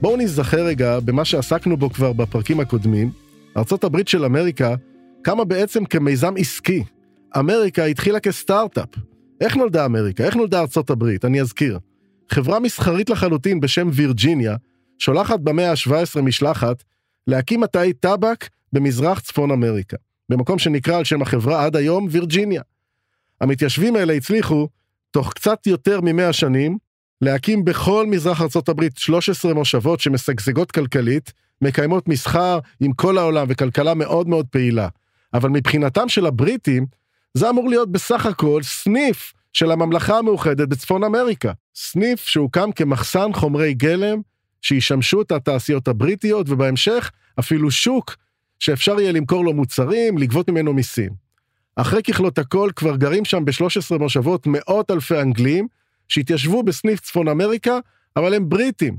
בואו 0.00 0.16
נזכר 0.16 0.64
רגע 0.64 1.00
במה 1.00 1.24
שעסקנו 1.24 1.76
בו 1.76 1.90
כבר 1.90 2.12
בפרקים 2.12 2.60
הקודמים. 2.60 3.10
ארצות 3.56 3.84
הברית 3.84 4.08
של 4.08 4.24
אמריקה 4.24 4.74
קמה 5.22 5.44
בעצם 5.44 5.84
כמיזם 5.84 6.34
עסקי. 6.38 6.84
אמריקה 7.38 7.84
התחילה 7.84 8.20
כסטארט-אפ. 8.20 9.11
איך 9.42 9.56
נולדה 9.56 9.84
אמריקה? 9.84 10.24
איך 10.24 10.36
נולדה 10.36 10.60
ארצות 10.60 10.90
הברית? 10.90 11.24
אני 11.24 11.40
אזכיר. 11.40 11.78
חברה 12.30 12.60
מסחרית 12.60 13.10
לחלוטין 13.10 13.60
בשם 13.60 13.88
וירג'יניה, 13.92 14.56
שולחת 14.98 15.40
במאה 15.40 15.70
ה-17 15.70 16.20
משלחת 16.20 16.84
להקים 17.26 17.60
מטעי 17.60 17.92
טבק 17.92 18.48
במזרח 18.72 19.20
צפון 19.20 19.50
אמריקה, 19.50 19.96
במקום 20.28 20.58
שנקרא 20.58 20.96
על 20.96 21.04
שם 21.04 21.22
החברה 21.22 21.64
עד 21.64 21.76
היום 21.76 22.06
וירג'יניה. 22.10 22.62
המתיישבים 23.40 23.96
האלה 23.96 24.12
הצליחו, 24.12 24.68
תוך 25.10 25.32
קצת 25.32 25.66
יותר 25.66 26.00
ממאה 26.00 26.32
שנים, 26.32 26.78
להקים 27.20 27.64
בכל 27.64 28.06
מזרח 28.06 28.42
ארצות 28.42 28.68
הברית 28.68 28.98
13 28.98 29.54
מושבות 29.54 30.00
שמשגשגות 30.00 30.72
כלכלית, 30.72 31.32
מקיימות 31.62 32.08
מסחר 32.08 32.58
עם 32.80 32.92
כל 32.92 33.18
העולם 33.18 33.46
וכלכלה 33.50 33.94
מאוד 33.94 34.28
מאוד 34.28 34.46
פעילה. 34.46 34.88
אבל 35.34 35.50
מבחינתם 35.50 36.08
של 36.08 36.26
הבריטים, 36.26 36.86
זה 37.34 37.50
אמור 37.50 37.68
להיות 37.68 37.92
בסך 37.92 38.26
הכל 38.26 38.62
סניף 38.62 39.32
של 39.52 39.70
הממלכה 39.70 40.18
המאוחדת 40.18 40.68
בצפון 40.68 41.04
אמריקה. 41.04 41.52
סניף 41.74 42.20
שהוקם 42.20 42.72
כמחסן 42.72 43.32
חומרי 43.32 43.74
גלם 43.74 44.20
שישמשו 44.62 45.22
את 45.22 45.32
התעשיות 45.32 45.88
הבריטיות, 45.88 46.48
ובהמשך 46.48 47.10
אפילו 47.38 47.70
שוק 47.70 48.16
שאפשר 48.58 49.00
יהיה 49.00 49.12
למכור 49.12 49.44
לו 49.44 49.52
מוצרים, 49.52 50.18
לגבות 50.18 50.50
ממנו 50.50 50.72
מיסים. 50.72 51.10
אחרי 51.76 52.02
ככלות 52.02 52.38
הכל 52.38 52.70
כבר 52.76 52.96
גרים 52.96 53.24
שם 53.24 53.44
ב-13 53.44 53.98
מושבות 53.98 54.46
מאות 54.46 54.90
אלפי 54.90 55.20
אנגלים 55.20 55.68
שהתיישבו 56.08 56.62
בסניף 56.62 57.00
צפון 57.00 57.28
אמריקה, 57.28 57.78
אבל 58.16 58.34
הם 58.34 58.48
בריטים. 58.48 58.96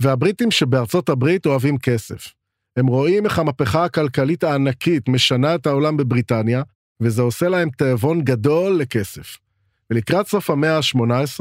והבריטים 0.00 0.50
שבארצות 0.50 1.08
הברית 1.08 1.46
אוהבים 1.46 1.78
כסף. 1.78 2.34
הם 2.76 2.86
רואים 2.86 3.24
איך 3.24 3.38
המהפכה 3.38 3.84
הכלכלית 3.84 4.44
הענקית 4.44 5.08
משנה 5.08 5.54
את 5.54 5.66
העולם 5.66 5.96
בבריטניה, 5.96 6.62
וזה 7.00 7.22
עושה 7.22 7.48
להם 7.48 7.70
תיאבון 7.70 8.22
גדול 8.22 8.72
לכסף. 8.76 9.36
ולקראת 9.90 10.28
סוף 10.28 10.50
המאה 10.50 10.76
ה-18, 10.76 11.40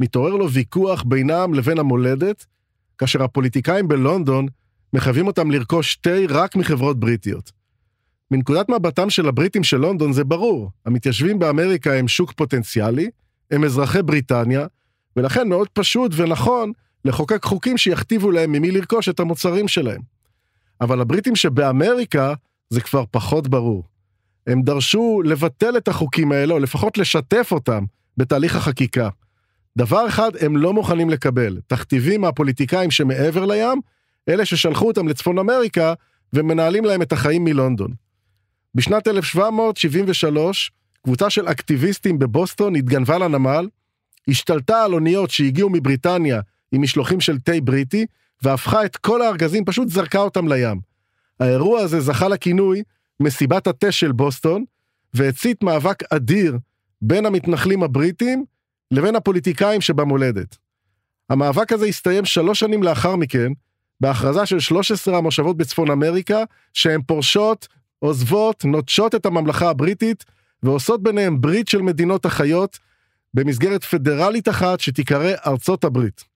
מתעורר 0.00 0.36
לו 0.36 0.50
ויכוח 0.50 1.02
בינם 1.02 1.54
לבין 1.54 1.78
המולדת, 1.78 2.46
כאשר 2.98 3.22
הפוליטיקאים 3.22 3.88
בלונדון 3.88 4.46
מחייבים 4.92 5.26
אותם 5.26 5.50
לרכוש 5.50 5.96
תה 5.96 6.10
רק 6.28 6.56
מחברות 6.56 7.00
בריטיות. 7.00 7.52
מנקודת 8.30 8.68
מבטם 8.68 9.10
של 9.10 9.28
הבריטים 9.28 9.64
של 9.64 9.76
לונדון 9.76 10.12
זה 10.12 10.24
ברור, 10.24 10.70
המתיישבים 10.86 11.38
באמריקה 11.38 11.92
הם 11.94 12.08
שוק 12.08 12.32
פוטנציאלי, 12.32 13.10
הם 13.50 13.64
אזרחי 13.64 14.02
בריטניה, 14.02 14.66
ולכן 15.16 15.48
מאוד 15.48 15.68
פשוט 15.68 16.12
ונכון 16.16 16.72
לחוקק 17.04 17.44
חוקים 17.44 17.78
שיכתיבו 17.78 18.30
להם 18.30 18.52
ממי 18.52 18.70
לרכוש 18.70 19.08
את 19.08 19.20
המוצרים 19.20 19.68
שלהם. 19.68 20.00
אבל 20.80 21.00
הבריטים 21.00 21.36
שבאמריקה 21.36 22.34
זה 22.70 22.80
כבר 22.80 23.04
פחות 23.10 23.48
ברור. 23.48 23.84
הם 24.46 24.62
דרשו 24.62 25.22
לבטל 25.24 25.76
את 25.76 25.88
החוקים 25.88 26.32
האלה, 26.32 26.54
או 26.54 26.58
לפחות 26.58 26.98
לשתף 26.98 27.48
אותם 27.52 27.84
בתהליך 28.16 28.56
החקיקה. 28.56 29.08
דבר 29.76 30.08
אחד 30.08 30.30
הם 30.40 30.56
לא 30.56 30.72
מוכנים 30.72 31.10
לקבל, 31.10 31.60
תכתיבים 31.66 32.20
מהפוליטיקאים 32.20 32.90
שמעבר 32.90 33.46
לים, 33.46 33.80
אלה 34.28 34.44
ששלחו 34.44 34.86
אותם 34.86 35.08
לצפון 35.08 35.38
אמריקה 35.38 35.94
ומנהלים 36.32 36.84
להם 36.84 37.02
את 37.02 37.12
החיים 37.12 37.44
מלונדון. 37.44 37.90
בשנת 38.74 39.08
1773, 39.08 40.72
קבוצה 41.04 41.30
של 41.30 41.48
אקטיביסטים 41.48 42.18
בבוסטון 42.18 42.76
התגנבה 42.76 43.18
לנמל, 43.18 43.68
השתלטה 44.28 44.84
על 44.84 44.94
אוניות 44.94 45.30
שהגיעו 45.30 45.70
מבריטניה 45.70 46.40
עם 46.72 46.82
משלוחים 46.82 47.20
של 47.20 47.38
תה 47.38 47.52
בריטי, 47.62 48.06
והפכה 48.42 48.84
את 48.84 48.96
כל 48.96 49.22
הארגזים, 49.22 49.64
פשוט 49.64 49.88
זרקה 49.88 50.18
אותם 50.18 50.48
לים. 50.48 50.80
האירוע 51.40 51.80
הזה 51.80 52.00
זכה 52.00 52.28
לכינוי 52.28 52.82
מסיבת 53.20 53.66
התה 53.66 53.92
של 53.92 54.12
בוסטון, 54.12 54.64
והצית 55.14 55.62
מאבק 55.62 56.12
אדיר 56.12 56.58
בין 57.02 57.26
המתנחלים 57.26 57.82
הבריטים 57.82 58.44
לבין 58.90 59.16
הפוליטיקאים 59.16 59.80
שבמולדת. 59.80 60.56
המאבק 61.30 61.72
הזה 61.72 61.86
הסתיים 61.86 62.24
שלוש 62.24 62.60
שנים 62.60 62.82
לאחר 62.82 63.16
מכן, 63.16 63.52
בהכרזה 64.00 64.46
של 64.46 64.60
13 64.60 65.18
המושבות 65.18 65.56
בצפון 65.56 65.90
אמריקה, 65.90 66.44
שהן 66.74 67.02
פורשות, 67.02 67.68
עוזבות, 67.98 68.64
נוטשות 68.64 69.14
את 69.14 69.26
הממלכה 69.26 69.70
הבריטית, 69.70 70.24
ועושות 70.62 71.02
ביניהם 71.02 71.40
ברית 71.40 71.68
של 71.68 71.82
מדינות 71.82 72.26
אחיות, 72.26 72.78
במסגרת 73.34 73.84
פדרלית 73.84 74.48
אחת 74.48 74.80
שתיקרא 74.80 75.32
ארצות 75.46 75.84
הברית. 75.84 76.31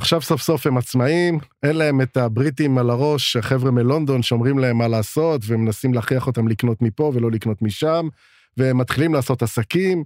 עכשיו 0.00 0.22
סוף 0.22 0.42
סוף 0.42 0.66
הם 0.66 0.76
עצמאים, 0.76 1.38
אין 1.62 1.76
להם 1.76 2.00
את 2.00 2.16
הבריטים 2.16 2.78
על 2.78 2.90
הראש, 2.90 3.36
החבר'ה 3.36 3.70
מלונדון 3.70 4.22
שאומרים 4.22 4.58
להם 4.58 4.78
מה 4.78 4.88
לעשות, 4.88 5.42
ומנסים 5.46 5.94
להכריח 5.94 6.26
אותם 6.26 6.48
לקנות 6.48 6.82
מפה 6.82 7.12
ולא 7.14 7.30
לקנות 7.30 7.62
משם, 7.62 8.08
והם 8.56 8.78
מתחילים 8.78 9.14
לעשות 9.14 9.42
עסקים, 9.42 10.04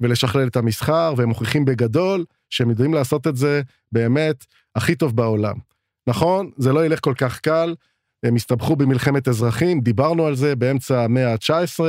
ולשכלל 0.00 0.46
את 0.46 0.56
המסחר, 0.56 1.14
והם 1.16 1.28
מוכיחים 1.28 1.64
בגדול 1.64 2.24
שהם 2.50 2.70
יודעים 2.70 2.94
לעשות 2.94 3.26
את 3.26 3.36
זה 3.36 3.62
באמת 3.92 4.44
הכי 4.74 4.94
טוב 4.94 5.16
בעולם. 5.16 5.54
נכון, 6.06 6.50
זה 6.56 6.72
לא 6.72 6.86
ילך 6.86 6.98
כל 7.02 7.14
כך 7.16 7.40
קל, 7.40 7.74
הם 8.22 8.34
הסתבכו 8.34 8.76
במלחמת 8.76 9.28
אזרחים, 9.28 9.80
דיברנו 9.80 10.26
על 10.26 10.34
זה 10.34 10.56
באמצע 10.56 11.04
המאה 11.04 11.32
ה-19, 11.32 11.80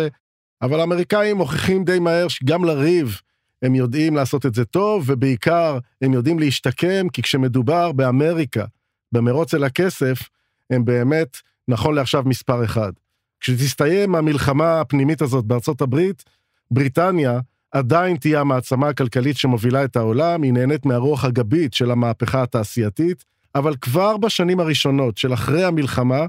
אבל 0.61 0.79
האמריקאים 0.79 1.37
מוכיחים 1.37 1.83
די 1.83 1.99
מהר 1.99 2.27
שגם 2.27 2.65
לריב 2.65 3.21
הם 3.61 3.75
יודעים 3.75 4.15
לעשות 4.15 4.45
את 4.45 4.53
זה 4.53 4.65
טוב, 4.65 5.03
ובעיקר 5.07 5.79
הם 6.01 6.13
יודעים 6.13 6.39
להשתקם, 6.39 7.09
כי 7.09 7.21
כשמדובר 7.21 7.91
באמריקה, 7.91 8.65
במרוץ 9.11 9.53
אל 9.53 9.63
הכסף, 9.63 10.29
הם 10.69 10.85
באמת, 10.85 11.37
נכון 11.67 11.95
לעכשיו, 11.95 12.23
מספר 12.25 12.63
אחד. 12.63 12.91
כשתסתיים 13.39 14.15
המלחמה 14.15 14.81
הפנימית 14.81 15.21
הזאת 15.21 15.45
בארצות 15.45 15.81
הברית, 15.81 16.23
בריטניה 16.71 17.39
עדיין 17.71 18.17
תהיה 18.17 18.41
המעצמה 18.41 18.89
הכלכלית 18.89 19.37
שמובילה 19.37 19.83
את 19.83 19.95
העולם, 19.95 20.41
היא 20.41 20.53
נהנית 20.53 20.85
מהרוח 20.85 21.25
הגבית 21.25 21.73
של 21.73 21.91
המהפכה 21.91 22.43
התעשייתית, 22.43 23.25
אבל 23.55 23.75
כבר 23.75 24.17
בשנים 24.17 24.59
הראשונות 24.59 25.17
של 25.17 25.33
אחרי 25.33 25.63
המלחמה, 25.63 26.25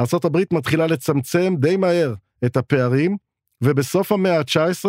ארה"ב 0.00 0.38
מתחילה 0.52 0.86
לצמצם 0.86 1.54
די 1.58 1.76
מהר 1.76 2.14
את 2.44 2.56
הפערים, 2.56 3.16
ובסוף 3.62 4.12
המאה 4.12 4.38
ה-19 4.38 4.88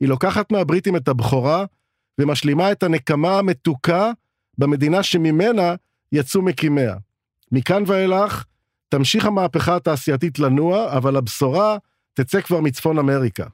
היא 0.00 0.08
לוקחת 0.08 0.52
מהבריטים 0.52 0.96
את 0.96 1.08
הבכורה 1.08 1.64
ומשלימה 2.20 2.72
את 2.72 2.82
הנקמה 2.82 3.38
המתוקה 3.38 4.10
במדינה 4.58 5.02
שממנה 5.02 5.74
יצאו 6.12 6.42
מקימיה. 6.42 6.96
מכאן 7.52 7.82
ואילך 7.86 8.44
תמשיך 8.88 9.24
המהפכה 9.24 9.76
התעשייתית 9.76 10.38
לנוע, 10.38 10.96
אבל 10.96 11.16
הבשורה 11.16 11.76
תצא 12.14 12.40
כבר 12.40 12.60
מצפון 12.60 12.98
אמריקה. 12.98 13.44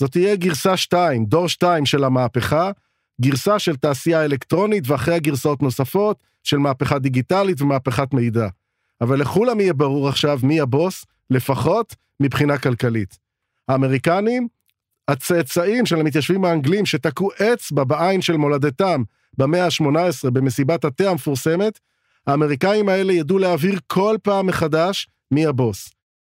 זאת 0.00 0.10
תהיה 0.12 0.36
גרסה 0.36 0.76
2, 0.76 1.24
דור 1.24 1.48
2 1.48 1.86
של 1.86 2.04
המהפכה, 2.04 2.70
גרסה 3.20 3.58
של 3.58 3.76
תעשייה 3.76 4.24
אלקטרונית 4.24 4.84
ואחרי 4.86 5.14
הגרסאות 5.14 5.62
נוספות 5.62 6.22
של 6.44 6.56
מהפכה 6.56 6.98
דיגיטלית 6.98 7.62
ומהפכת 7.62 8.14
מידע. 8.14 8.48
אבל 9.00 9.20
לכולם 9.20 9.60
יהיה 9.60 9.72
ברור 9.72 10.08
עכשיו 10.08 10.38
מי 10.42 10.60
הבוס, 10.60 11.04
לפחות 11.30 11.96
מבחינה 12.20 12.58
כלכלית. 12.58 13.18
האמריקנים, 13.68 14.48
הצאצאים 15.10 15.86
של 15.86 16.00
המתיישבים 16.00 16.44
האנגלים 16.44 16.86
שתקעו 16.86 17.30
אצבע 17.32 17.84
בעין 17.84 18.22
של 18.22 18.36
מולדתם 18.36 19.02
במאה 19.38 19.64
ה-18 19.64 20.30
במסיבת 20.30 20.84
התה 20.84 21.10
המפורסמת, 21.10 21.78
האמריקאים 22.26 22.88
האלה 22.88 23.12
ידעו 23.12 23.38
להעביר 23.38 23.78
כל 23.86 24.16
פעם 24.22 24.46
מחדש 24.46 25.08
מי 25.30 25.46
הבוס. 25.46 25.90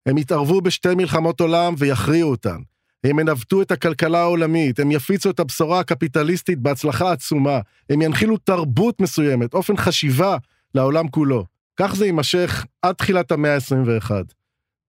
הם 0.06 0.18
יתערבו 0.18 0.60
בשתי 0.60 0.94
מלחמות 0.94 1.40
עולם 1.40 1.74
ויכריעו 1.78 2.30
אותן. 2.30 2.56
הם 3.04 3.18
ינווטו 3.18 3.62
את 3.62 3.70
הכלכלה 3.70 4.20
העולמית, 4.20 4.78
הם 4.80 4.90
יפיצו 4.90 5.30
את 5.30 5.40
הבשורה 5.40 5.80
הקפיטליסטית 5.80 6.58
בהצלחה 6.58 7.12
עצומה, 7.12 7.58
הם 7.90 8.02
ינחילו 8.02 8.36
תרבות 8.36 9.00
מסוימת, 9.00 9.54
אופן 9.54 9.76
חשיבה 9.76 10.36
לעולם 10.74 11.08
כולו. 11.08 11.44
כך 11.76 11.94
זה 11.94 12.06
יימשך 12.06 12.64
עד 12.82 12.94
תחילת 12.94 13.32
המאה 13.32 13.54
ה-21. 13.54 14.10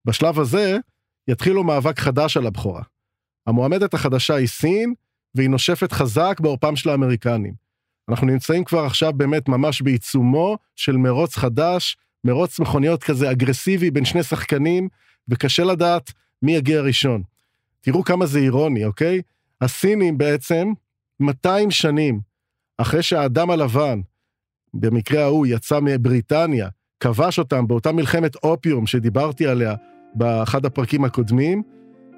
בשלב 0.06 0.39
הזה 0.39 0.78
יתחילו 1.28 1.63
מאבק 1.63 2.00
חדש 2.00 2.38
על 2.38 2.48
הבכורה. 2.48 2.82
המועמדת 3.47 3.93
החדשה 3.93 4.36
היא 4.36 4.47
סין, 4.47 4.93
והיא 5.36 5.49
נושפת 5.49 5.91
חזק 5.91 6.38
בעורפם 6.39 6.75
של 6.75 6.89
האמריקנים. 6.89 7.53
אנחנו 8.10 8.27
נמצאים 8.27 8.63
כבר 8.63 8.86
עכשיו 8.86 9.13
באמת 9.13 9.49
ממש 9.49 9.81
בעיצומו 9.81 10.58
של 10.75 10.97
מרוץ 10.97 11.36
חדש, 11.36 11.97
מרוץ 12.23 12.60
מכוניות 12.60 13.03
כזה 13.03 13.31
אגרסיבי 13.31 13.91
בין 13.91 14.05
שני 14.05 14.23
שחקנים, 14.23 14.88
וקשה 15.27 15.63
לדעת 15.63 16.12
מי 16.41 16.55
יגיע 16.55 16.81
ראשון. 16.81 17.23
תראו 17.81 18.03
כמה 18.03 18.25
זה 18.25 18.39
אירוני, 18.39 18.86
אוקיי? 18.86 19.21
הסינים 19.62 20.17
בעצם 20.17 20.73
200 21.19 21.71
שנים 21.71 22.19
אחרי 22.77 23.03
שהאדם 23.03 23.49
הלבן, 23.51 24.01
במקרה 24.73 25.23
ההוא 25.23 25.47
יצא 25.47 25.79
מבריטניה, 25.79 26.69
כבש 26.99 27.39
אותם 27.39 27.67
באותה 27.67 27.91
מלחמת 27.91 28.36
אופיום 28.36 28.88
שדיברתי 28.88 29.47
עליה 29.47 29.75
באחד 30.15 30.65
הפרקים 30.65 31.05
הקודמים, 31.05 31.63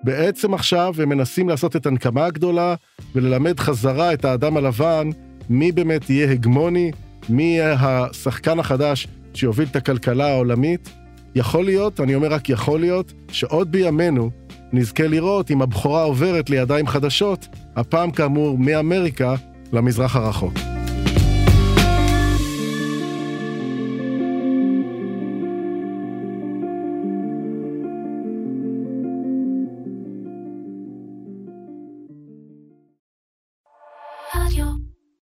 בעצם 0.03 0.53
עכשיו 0.53 0.93
הם 0.99 1.09
מנסים 1.09 1.49
לעשות 1.49 1.75
את 1.75 1.85
הנקמה 1.85 2.25
הגדולה 2.25 2.75
וללמד 3.15 3.59
חזרה 3.59 4.13
את 4.13 4.25
האדם 4.25 4.57
הלבן 4.57 5.09
מי 5.49 5.71
באמת 5.71 6.09
יהיה 6.09 6.31
הגמוני, 6.31 6.91
מי 7.29 7.43
יהיה 7.43 7.75
השחקן 7.79 8.59
החדש 8.59 9.07
שיוביל 9.33 9.67
את 9.71 9.75
הכלכלה 9.75 10.27
העולמית. 10.27 10.89
יכול 11.35 11.65
להיות, 11.65 11.99
אני 11.99 12.15
אומר 12.15 12.27
רק 12.27 12.49
יכול 12.49 12.79
להיות, 12.79 13.13
שעוד 13.31 13.71
בימינו 13.71 14.29
נזכה 14.73 15.07
לראות 15.07 15.51
אם 15.51 15.61
הבכורה 15.61 16.03
עוברת 16.03 16.49
לידיים 16.49 16.87
חדשות, 16.87 17.47
הפעם 17.75 18.11
כאמור 18.11 18.57
מאמריקה 18.57 19.35
למזרח 19.73 20.15
הרחוק. 20.15 20.76